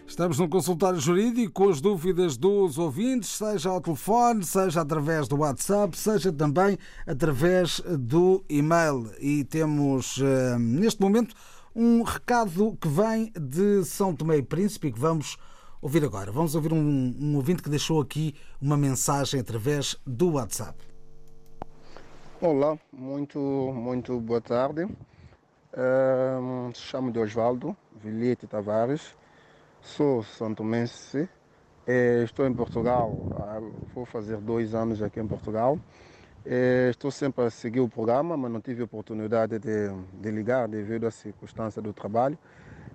Estamos 0.07 0.38
no 0.38 0.49
consultório 0.49 1.01
jurídico 1.01 1.53
com 1.53 1.68
as 1.68 1.80
dúvidas 1.80 2.36
dos 2.36 2.78
ouvintes, 2.78 3.30
seja 3.30 3.68
ao 3.68 3.80
telefone, 3.80 4.45
seja 4.45 4.80
através 4.80 5.26
do 5.26 5.36
WhatsApp, 5.38 5.97
seja 5.99 6.32
também 6.32 6.78
através 7.07 7.80
do 7.80 8.45
e-mail. 8.49 9.11
E 9.18 9.42
temos, 9.45 10.20
eh, 10.22 10.57
neste 10.59 11.01
momento, 11.03 11.34
um 11.75 12.03
recado 12.03 12.77
que 12.81 12.87
vem 12.87 13.33
de 13.33 13.85
São 13.85 14.14
Tomé 14.14 14.37
e 14.37 14.43
Príncipe 14.43 14.93
que 14.93 14.99
vamos 14.99 15.37
ouvir 15.83 16.05
agora. 16.05 16.31
Vamos 16.31 16.55
ouvir 16.55 16.72
um, 16.72 17.14
um 17.18 17.37
ouvinte 17.37 17.62
que 17.62 17.68
deixou 17.68 18.01
aqui 18.01 18.35
uma 18.61 18.77
mensagem 18.77 19.41
através 19.41 19.97
do 20.07 20.33
WhatsApp. 20.33 20.79
Olá, 22.41 22.79
muito, 22.93 23.39
muito 23.39 24.20
boa 24.20 24.41
tarde. 24.41 24.85
Uh, 24.85 26.70
chamo 26.75 27.11
de 27.11 27.18
Osvaldo 27.18 27.77
Vilhete 27.97 28.47
Tavares, 28.47 29.16
sou 29.81 30.22
santomense, 30.22 31.29
eh, 31.87 32.22
estou 32.22 32.47
em 32.47 32.55
Portugal, 32.55 33.16
ah, 33.41 33.61
vou 33.95 34.05
fazer 34.05 34.37
dois 34.37 34.75
anos 34.75 35.03
aqui 35.03 35.18
em 35.18 35.27
Portugal. 35.27 35.79
É, 36.47 36.90
estou 36.90 37.11
sempre 37.11 37.42
a 37.45 37.51
seguir 37.51 37.80
o 37.80 37.88
programa, 37.88 38.36
mas 38.36 38.53
não 38.53 38.61
tive 38.61 38.82
oportunidade 38.82 39.59
de, 39.59 39.88
de 40.20 40.30
ligar 40.30 40.68
devido 40.68 41.07
à 41.07 41.11
circunstância 41.11 41.80
do 41.80 41.90
trabalho. 41.92 42.38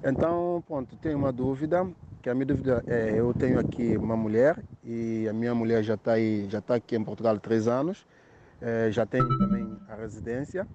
Então, 0.03 0.63
pronto, 0.67 0.95
tenho 0.97 1.17
uma 1.17 1.31
dúvida, 1.31 1.87
que 2.21 2.29
a 2.29 2.35
minha 2.35 2.45
dúvida 2.45 2.83
é, 2.85 3.15
eu 3.15 3.33
tenho 3.33 3.59
aqui 3.59 3.97
uma 3.97 4.15
mulher 4.15 4.63
e 4.83 5.27
a 5.27 5.33
minha 5.33 5.55
mulher 5.55 5.81
já 5.81 5.95
está 5.95 6.19
está 6.19 6.75
aqui 6.75 6.95
em 6.95 7.03
Portugal 7.03 7.35
há 7.35 7.39
três 7.39 7.67
anos, 7.67 8.05
é, 8.61 8.91
já 8.91 9.03
tem 9.03 9.27
também 9.39 9.75
a 9.89 9.95
residência 9.95 10.67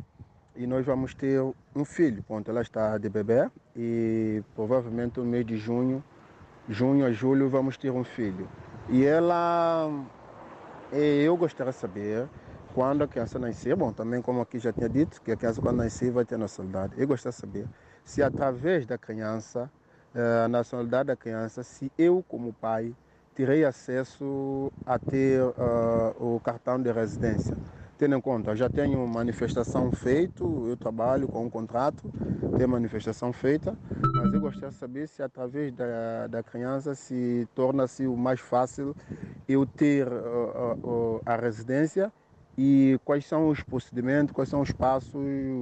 e 0.56 0.66
nós 0.66 0.84
vamos 0.84 1.14
ter 1.14 1.40
um 1.76 1.84
filho, 1.84 2.24
pronto, 2.24 2.50
ela 2.50 2.60
está 2.60 2.98
de 2.98 3.08
bebê 3.08 3.48
e 3.76 4.42
provavelmente 4.54 5.20
no 5.20 5.26
mês 5.26 5.46
de 5.46 5.56
junho, 5.56 6.02
junho 6.68 7.06
a 7.06 7.12
julho 7.12 7.48
vamos 7.48 7.76
ter 7.76 7.90
um 7.90 8.02
filho. 8.02 8.48
E 8.88 9.04
ela, 9.04 9.90
é, 10.92 11.22
eu 11.22 11.36
gostaria 11.36 11.72
de 11.72 11.78
saber 11.78 12.28
quando 12.74 13.04
a 13.04 13.08
criança 13.08 13.38
nascer, 13.38 13.76
bom, 13.76 13.92
também 13.92 14.20
como 14.20 14.40
aqui 14.40 14.58
já 14.58 14.72
tinha 14.72 14.88
dito, 14.88 15.22
que 15.22 15.30
a 15.30 15.36
criança 15.36 15.62
quando 15.62 15.76
nascer 15.76 16.10
vai 16.10 16.24
ter 16.24 16.36
nacionalidade. 16.36 16.94
Eu 16.98 17.06
gostaria 17.06 17.32
de 17.32 17.40
saber 17.40 17.66
se 18.04 18.22
através 18.22 18.84
da 18.84 18.98
criança, 18.98 19.70
eh, 20.12 20.42
a 20.44 20.48
nacionalidade 20.48 21.06
da 21.06 21.16
criança, 21.16 21.62
se 21.62 21.90
eu 21.96 22.24
como 22.28 22.52
pai 22.52 22.92
terei 23.34 23.64
acesso 23.64 24.72
a 24.86 24.98
ter 24.98 25.42
uh, 25.42 25.54
o 26.36 26.40
cartão 26.40 26.80
de 26.80 26.92
residência. 26.92 27.56
Tendo 27.98 28.16
em 28.16 28.20
conta, 28.20 28.54
já 28.54 28.68
tenho 28.68 29.04
manifestação 29.08 29.90
feita, 29.90 30.44
eu 30.44 30.76
trabalho 30.76 31.26
com 31.26 31.44
um 31.44 31.50
contrato, 31.50 32.08
tenho 32.56 32.68
manifestação 32.68 33.32
feita, 33.32 33.76
mas 34.14 34.32
eu 34.32 34.40
gostaria 34.40 34.68
de 34.68 34.74
saber 34.76 35.08
se 35.08 35.22
através 35.22 35.72
da, 35.72 36.28
da 36.28 36.42
criança 36.42 36.94
se 36.94 37.48
torna-se 37.54 38.06
o 38.06 38.16
mais 38.16 38.38
fácil 38.38 38.94
eu 39.48 39.66
ter 39.66 40.06
uh, 40.06 40.78
uh, 40.84 41.22
a 41.24 41.36
residência 41.36 42.12
e 42.56 42.98
quais 43.04 43.26
são 43.26 43.48
os 43.48 43.62
procedimentos, 43.62 44.32
quais 44.32 44.48
são 44.48 44.60
os 44.60 44.72
passos, 44.72 45.14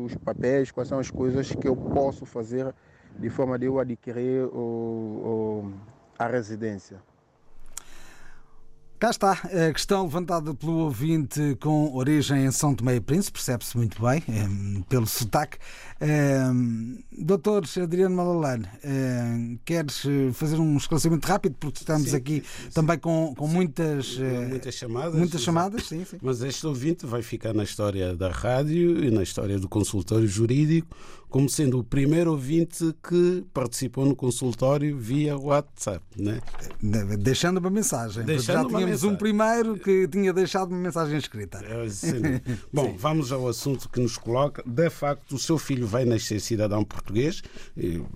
os 0.05 0.15
papéis, 0.17 0.71
quais 0.71 0.89
são 0.89 0.99
as 0.99 1.11
coisas 1.11 1.55
que 1.55 1.67
eu 1.67 1.77
posso 1.77 2.27
fazer 2.27 2.75
de 3.19 3.31
forma 3.31 3.59
de 3.59 3.67
eu 3.67 3.79
adquirir 3.79 4.45
o, 4.47 5.65
o, 5.65 5.73
a 6.19 6.27
residência. 6.27 7.03
Cá 9.03 9.11
está 9.11 9.33
a 9.33 9.73
questão 9.73 10.05
levantada 10.05 10.55
pelo 10.55 10.75
ouvinte 10.75 11.57
com 11.61 11.93
origem 11.93 12.45
em 12.45 12.53
São 12.53 12.73
Tomé 12.73 12.95
e 12.95 13.01
Príncipe, 13.01 13.33
percebe-se 13.33 13.77
muito 13.77 14.01
bem, 14.01 14.23
é, 14.29 14.85
pelo 14.89 15.09
sotaque. 15.09 15.59
É, 16.01 16.39
doutor 17.11 17.65
Adriano 17.83 18.15
Malalane, 18.15 18.69
é, 18.81 19.57
queres 19.65 20.05
fazer 20.35 20.57
um 20.61 20.77
esclarecimento 20.77 21.27
rápido, 21.27 21.57
porque 21.59 21.81
estamos 21.81 22.11
sim, 22.11 22.17
aqui 22.17 22.45
sim, 22.45 22.71
também 22.71 22.97
com, 22.97 23.35
com 23.37 23.49
muitas, 23.49 24.17
muitas 24.49 24.77
chamadas. 24.77 25.15
Muitas 25.17 25.43
chamadas 25.43 25.83
sim, 25.83 26.05
sim. 26.05 26.19
Mas 26.23 26.41
este 26.41 26.65
ouvinte 26.65 27.05
vai 27.05 27.23
ficar 27.23 27.53
na 27.53 27.65
história 27.65 28.15
da 28.15 28.31
rádio 28.31 29.03
e 29.05 29.11
na 29.11 29.25
história 29.25 29.59
do 29.59 29.69
consultório 29.69 30.29
jurídico 30.29 30.97
como 31.33 31.49
sendo 31.49 31.79
o 31.79 31.83
primeiro 31.83 32.31
ouvinte 32.31 32.95
que 33.03 33.43
participou 33.55 34.05
no 34.05 34.15
consultório 34.15 34.99
via 34.99 35.35
WhatsApp. 35.37 36.05
Né? 36.15 36.43
Deixando 37.19 37.57
uma 37.57 37.71
mensagem. 37.71 38.23
Deixando 38.23 38.71
já 38.71 38.77
tínhamos 38.77 38.92
mensagem. 38.93 39.11
um 39.11 39.17
primeiro 39.17 39.79
que 39.79 40.09
tinha 40.09 40.33
deixado 40.33 40.71
uma 40.71 40.79
mensagem 40.79 41.19
escrita. 41.19 41.61
É, 41.65 41.87
Bom, 42.73 42.95
vamos 42.97 43.33
ao 43.33 43.49
assunto 43.49 43.89
que 43.89 44.01
nos 44.01 44.17
coloca. 44.17 44.63
De 44.67 44.91
facto, 44.91 45.35
o 45.35 45.39
seu 45.39 45.59
filho 45.59 45.87
vai 45.87 46.05
nascer 46.05 46.41
cidadão 46.41 46.85
português. 46.85 47.43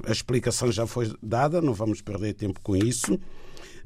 A 0.07 0.12
explicação 0.12 0.70
já 0.70 0.87
foi 0.87 1.12
dada, 1.22 1.61
não 1.61 1.74
vamos 1.74 2.01
perder 2.01 2.35
tempo 2.35 2.61
com 2.61 2.77
isso. 2.77 3.18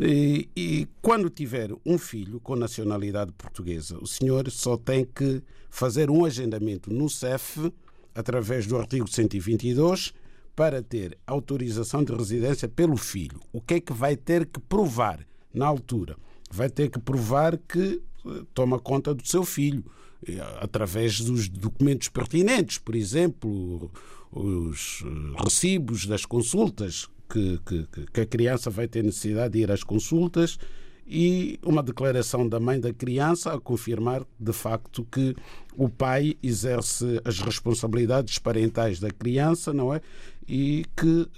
E, 0.02 0.48
e, 0.56 0.88
quando 1.02 1.28
tiver 1.28 1.70
um 1.84 1.98
filho 1.98 2.40
com 2.40 2.56
nacionalidade 2.56 3.32
portuguesa, 3.32 3.98
o 4.00 4.06
senhor 4.06 4.50
só 4.50 4.74
tem 4.74 5.04
que 5.04 5.42
fazer 5.68 6.10
um 6.10 6.24
agendamento 6.24 6.90
no 6.90 7.08
CEF 7.10 7.70
através 8.14 8.66
do 8.66 8.78
artigo 8.78 9.06
122, 9.06 10.14
para 10.56 10.82
ter 10.82 11.16
autorização 11.26 12.02
de 12.02 12.12
residência 12.12 12.68
pelo 12.68 12.96
filho. 12.96 13.40
O 13.52 13.60
que 13.60 13.74
é 13.74 13.80
que 13.80 13.92
vai 13.92 14.16
ter 14.16 14.46
que 14.46 14.58
provar 14.60 15.20
na 15.52 15.66
altura? 15.66 16.16
Vai 16.50 16.68
ter 16.68 16.90
que 16.90 16.98
provar 16.98 17.56
que 17.56 18.02
eh, 18.26 18.42
toma 18.52 18.78
conta 18.78 19.14
do 19.14 19.26
seu 19.26 19.44
filho, 19.44 19.84
eh, 20.26 20.38
através 20.60 21.20
dos 21.20 21.48
documentos 21.48 22.08
pertinentes, 22.08 22.78
por 22.78 22.94
exemplo, 22.94 23.90
os 24.32 25.02
eh, 25.04 25.42
recibos 25.42 26.06
das 26.06 26.24
consultas, 26.24 27.08
que, 27.28 27.60
que, 27.64 28.06
que 28.12 28.20
a 28.20 28.26
criança 28.26 28.70
vai 28.70 28.88
ter 28.88 29.04
necessidade 29.04 29.52
de 29.52 29.60
ir 29.60 29.70
às 29.70 29.84
consultas 29.84 30.58
e 31.06 31.58
uma 31.64 31.82
declaração 31.82 32.48
da 32.48 32.60
mãe 32.60 32.78
da 32.78 32.92
criança 32.92 33.52
a 33.52 33.60
confirmar 33.60 34.24
de 34.38 34.52
facto 34.52 35.04
que 35.04 35.34
o 35.76 35.88
pai 35.88 36.36
exerce 36.42 37.20
as 37.24 37.40
responsabilidades 37.40 38.38
parentais 38.38 39.00
da 39.00 39.10
criança, 39.10 39.72
não 39.72 39.92
é? 39.92 40.00
E 40.48 40.84
que 40.96 41.28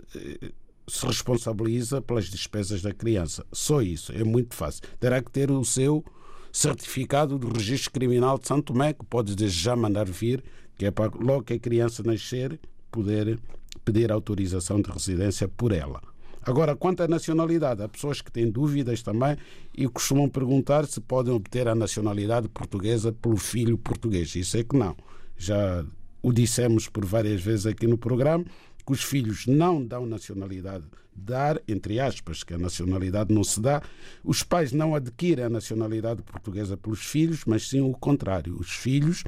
se 0.93 1.07
responsabiliza 1.07 2.03
pelas 2.03 2.27
despesas 2.27 2.83
da 2.83 2.93
criança. 2.93 3.47
Só 3.51 3.81
isso, 3.81 4.13
é 4.13 4.23
muito 4.23 4.55
fácil. 4.55 4.83
Terá 5.01 5.23
que 5.23 5.31
ter 5.31 5.51
o 5.51 5.65
seu 5.65 6.05
certificado 6.53 7.39
do 7.39 7.49
registro 7.49 7.91
criminal 7.93 8.39
de 8.39 8.47
Santo 8.47 8.75
Tomé, 8.75 8.93
que 8.93 9.05
pode 9.07 9.49
já 9.49 9.75
mandar 9.75 10.05
vir, 10.05 10.45
que 10.77 10.85
é 10.85 10.91
para 10.91 11.11
logo 11.19 11.45
que 11.45 11.55
a 11.55 11.59
criança 11.59 12.03
nascer 12.03 12.61
poder 12.91 13.41
pedir 13.83 14.13
autorização 14.13 14.83
de 14.83 14.91
residência 14.91 15.49
por 15.49 15.73
ela. 15.73 15.99
Agora, 16.43 16.77
quanto 16.77 17.03
à 17.03 17.09
nacionalidade, 17.09 17.83
há 17.83 17.89
pessoas 17.89 18.21
que 18.21 18.31
têm 18.31 18.51
dúvidas 18.51 19.03
também 19.03 19.35
e 19.75 19.89
costumam 19.89 20.29
perguntar 20.29 20.85
se 20.85 21.01
podem 21.01 21.33
obter 21.33 21.69
a 21.69 21.75
nacionalidade 21.75 22.51
portuguesa 22.51 23.13
pelo 23.13 23.39
filho 23.39 23.79
português. 23.79 24.35
Isso 24.35 24.59
é 24.59 24.63
que 24.63 24.77
não. 24.77 24.95
Já 25.39 25.87
o 26.23 26.33
dissemos 26.33 26.89
por 26.89 27.05
várias 27.05 27.43
vezes 27.43 27.67
aqui 27.67 27.87
no 27.87 27.99
programa 27.99 28.45
que 28.85 28.93
os 28.93 29.03
filhos 29.03 29.47
não 29.47 29.85
dão 29.85 30.07
nacionalidade. 30.07 30.85
Dar, 31.15 31.61
entre 31.69 32.01
aspas, 32.01 32.43
que 32.43 32.55
a 32.55 32.59
nacionalidade 32.59 33.35
não 33.35 33.45
se 33.45 33.61
dá. 33.61 33.83
Os 34.25 34.43
pais 34.43 34.73
não 34.73 34.95
adquirem 34.95 35.45
a 35.45 35.51
nacionalidade 35.51 36.23
portuguesa 36.23 36.77
pelos 36.77 37.01
filhos, 37.01 37.45
mas 37.45 37.69
sim 37.69 37.81
o 37.81 37.93
contrário. 37.93 38.59
Os 38.59 38.71
filhos 38.71 39.23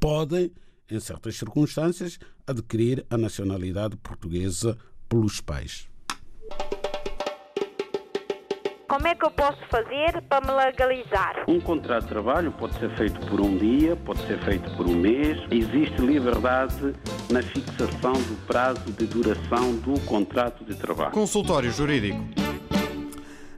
podem 0.00 0.50
em 0.90 1.00
certas 1.00 1.36
circunstâncias, 1.36 2.18
adquirir 2.46 3.04
a 3.10 3.18
nacionalidade 3.18 3.96
portuguesa 3.96 4.76
pelos 5.08 5.40
pais. 5.40 5.88
Como 8.88 9.06
é 9.06 9.14
que 9.14 9.26
eu 9.26 9.30
posso 9.30 9.60
fazer 9.68 10.22
para 10.30 10.46
me 10.46 10.50
legalizar? 10.50 11.44
Um 11.46 11.60
contrato 11.60 12.04
de 12.04 12.08
trabalho 12.08 12.50
pode 12.52 12.74
ser 12.78 12.88
feito 12.96 13.20
por 13.26 13.38
um 13.38 13.58
dia, 13.58 13.94
pode 13.96 14.18
ser 14.26 14.42
feito 14.42 14.74
por 14.78 14.86
um 14.86 14.94
mês. 14.94 15.36
Existe 15.50 16.00
liberdade 16.00 16.94
na 17.30 17.42
fixação 17.42 18.14
do 18.14 18.46
prazo 18.46 18.90
de 18.92 19.06
duração 19.06 19.76
do 19.80 20.00
contrato 20.06 20.64
de 20.64 20.74
trabalho. 20.74 21.12
Consultório 21.12 21.70
Jurídico. 21.70 22.18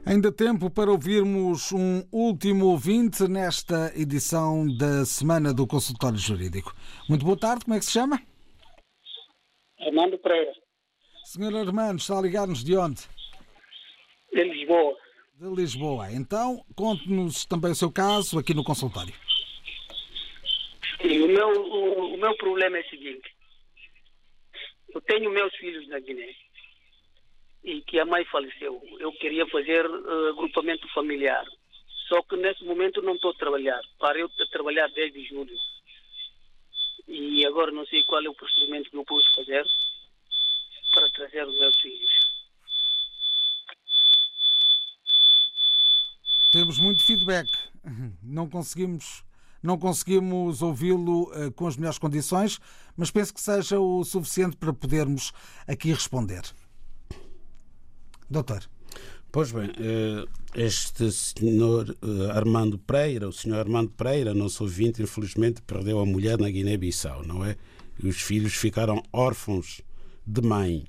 Ainda 0.05 0.33
tempo 0.33 0.69
para 0.69 0.91
ouvirmos 0.91 1.71
um 1.71 2.03
último 2.11 2.65
ouvinte 2.65 3.25
nesta 3.25 3.93
edição 3.95 4.67
da 4.75 5.05
Semana 5.05 5.53
do 5.53 5.65
Consultório 5.65 6.17
Jurídico. 6.17 6.75
Muito 7.07 7.23
boa 7.23 7.39
tarde, 7.39 7.63
como 7.63 7.77
é 7.77 7.79
que 7.79 7.85
se 7.85 7.91
chama? 7.91 8.21
Armando 9.79 10.17
Pereira. 10.17 10.51
Senhor 11.23 11.55
Armando, 11.55 11.99
está 11.99 12.17
a 12.17 12.21
ligar-nos 12.21 12.65
de 12.65 12.75
onde? 12.75 13.03
De 14.33 14.43
Lisboa. 14.43 15.00
De 15.41 15.49
Lisboa. 15.49 16.11
Então, 16.11 16.63
conte-nos 16.75 17.47
também 17.47 17.71
o 17.71 17.75
seu 17.75 17.91
caso 17.91 18.37
aqui 18.37 18.53
no 18.53 18.63
consultório. 18.63 19.11
Sim, 21.01 21.21
o 21.21 21.27
meu, 21.29 21.49
o, 21.49 22.13
o 22.13 22.17
meu 22.17 22.37
problema 22.37 22.77
é 22.77 22.81
o 22.81 22.89
seguinte. 22.91 23.27
Eu 24.93 25.01
tenho 25.01 25.31
meus 25.31 25.51
filhos 25.55 25.87
na 25.87 25.99
Guiné 25.99 26.31
e 27.63 27.81
que 27.81 27.99
a 27.99 28.05
mãe 28.05 28.23
faleceu. 28.25 28.83
Eu 28.99 29.11
queria 29.13 29.47
fazer 29.47 29.83
uh, 29.89 30.27
agrupamento 30.27 30.87
familiar. 30.93 31.43
Só 32.07 32.21
que 32.21 32.37
nesse 32.37 32.63
momento 32.63 33.01
não 33.01 33.15
estou 33.15 33.31
a 33.31 33.39
trabalhar. 33.39 33.81
Parei 33.97 34.23
de 34.27 34.49
trabalhar 34.51 34.89
desde 34.89 35.25
julho. 35.25 35.55
E 37.07 37.43
agora 37.47 37.71
não 37.71 37.87
sei 37.87 38.03
qual 38.03 38.23
é 38.23 38.29
o 38.29 38.35
procedimento 38.35 38.91
que 38.91 38.95
eu 38.95 39.05
posso 39.05 39.33
fazer 39.33 39.65
para 40.93 41.09
trazer 41.09 41.47
os 41.47 41.57
meus 41.57 41.81
filhos. 41.81 42.30
Temos 46.51 46.79
muito 46.79 47.05
feedback. 47.05 47.49
Não 48.21 48.47
conseguimos, 48.49 49.23
não 49.63 49.77
conseguimos 49.77 50.61
ouvi-lo 50.61 51.31
uh, 51.31 51.51
com 51.53 51.65
as 51.65 51.77
melhores 51.77 51.97
condições, 51.97 52.59
mas 52.95 53.09
penso 53.09 53.33
que 53.33 53.41
seja 53.41 53.79
o 53.79 54.03
suficiente 54.03 54.57
para 54.57 54.73
podermos 54.73 55.31
aqui 55.67 55.89
responder. 55.93 56.43
Doutor. 58.29 58.69
Pois 59.31 59.49
bem, 59.49 59.71
eh, 59.79 60.25
este 60.53 61.09
senhor 61.09 61.95
eh, 62.01 62.31
Armando 62.31 62.77
Pereira, 62.77 63.29
o 63.29 63.31
senhor 63.31 63.59
Armando 63.59 63.89
Pereira, 63.91 64.33
nosso 64.33 64.63
ouvinte, 64.63 65.01
infelizmente 65.01 65.61
perdeu 65.61 65.99
a 65.99 66.05
mulher 66.05 66.37
na 66.37 66.49
Guiné-Bissau, 66.49 67.25
não 67.25 67.45
é? 67.45 67.55
E 68.03 68.09
os 68.09 68.21
filhos 68.21 68.53
ficaram 68.55 69.01
órfãos 69.13 69.81
de 70.27 70.41
mãe, 70.41 70.85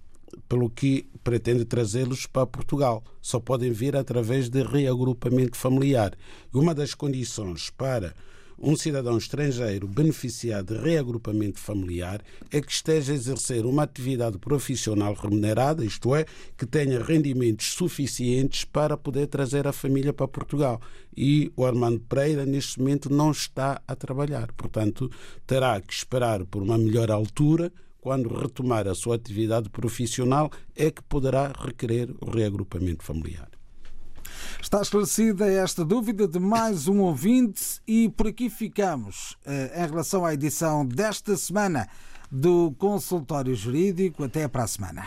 pelo 0.53 0.69
que 0.69 1.07
pretende 1.25 1.65
trazê-los 1.65 2.27
para 2.27 2.47
Portugal. 2.47 3.03
Só 3.23 3.41
podem 3.41 3.73
vir 3.73 3.97
através 3.97 4.51
de 4.51 4.63
reagrupamento 4.63 5.57
familiar. 5.57 6.15
Uma 6.53 6.75
das 6.75 6.93
condições 6.95 7.71
para 7.71 8.15
um 8.59 8.77
cidadão 8.77 9.17
estrangeiro 9.17 9.89
beneficiar 9.89 10.63
de 10.63 10.77
reagrupamento 10.77 11.59
familiar 11.59 12.21
é 12.51 12.61
que 12.61 12.71
esteja 12.71 13.13
a 13.13 13.15
exercer 13.15 13.65
uma 13.65 13.85
atividade 13.85 14.37
profissional 14.37 15.15
remunerada, 15.15 15.87
isto 15.87 16.15
é, 16.15 16.27
que 16.55 16.67
tenha 16.67 17.03
rendimentos 17.03 17.73
suficientes 17.73 18.63
para 18.63 18.95
poder 18.95 19.29
trazer 19.29 19.67
a 19.67 19.73
família 19.73 20.13
para 20.13 20.29
Portugal. 20.29 20.83
E 21.17 21.51
o 21.57 21.65
Armando 21.65 22.01
Pereira, 22.01 22.45
neste 22.45 22.79
momento, 22.79 23.09
não 23.11 23.31
está 23.31 23.81
a 23.89 23.97
trabalhar. 23.97 24.53
Portanto, 24.53 25.11
terá 25.47 25.81
que 25.81 25.95
esperar 25.95 26.45
por 26.45 26.63
uma 26.63 26.77
melhor 26.77 27.11
altura 27.11 27.73
quando 28.03 28.35
retomar 28.35 28.89
a 28.89 28.95
sua 28.97 29.15
atividade 29.15 29.71
profissional, 29.71 30.51
é 30.75 30.91
que 30.91 31.03
poderá 31.05 31.53
requerer 31.57 32.13
o 32.21 32.31
reagrupamento 32.31 33.05
familiar. 33.05 33.49
Está 34.61 34.83
esclarecida 34.83 35.47
esta 35.47 35.85
dúvida 35.85 36.27
de 36.27 36.41
mais 36.41 36.89
um 36.89 37.01
ouvinte 37.01 37.81
e 37.87 38.09
por 38.09 38.27
aqui 38.27 38.51
ficamos 38.51 39.37
eh, 39.47 39.85
em 39.85 39.87
relação 39.89 40.25
à 40.25 40.35
edição 40.35 40.85
desta 40.85 41.37
semana 41.37 41.89
do 42.31 42.73
Consultório 42.73 43.55
Jurídico. 43.55 44.25
Até 44.25 44.49
para 44.49 44.65
a 44.65 44.67
semana. 44.67 45.07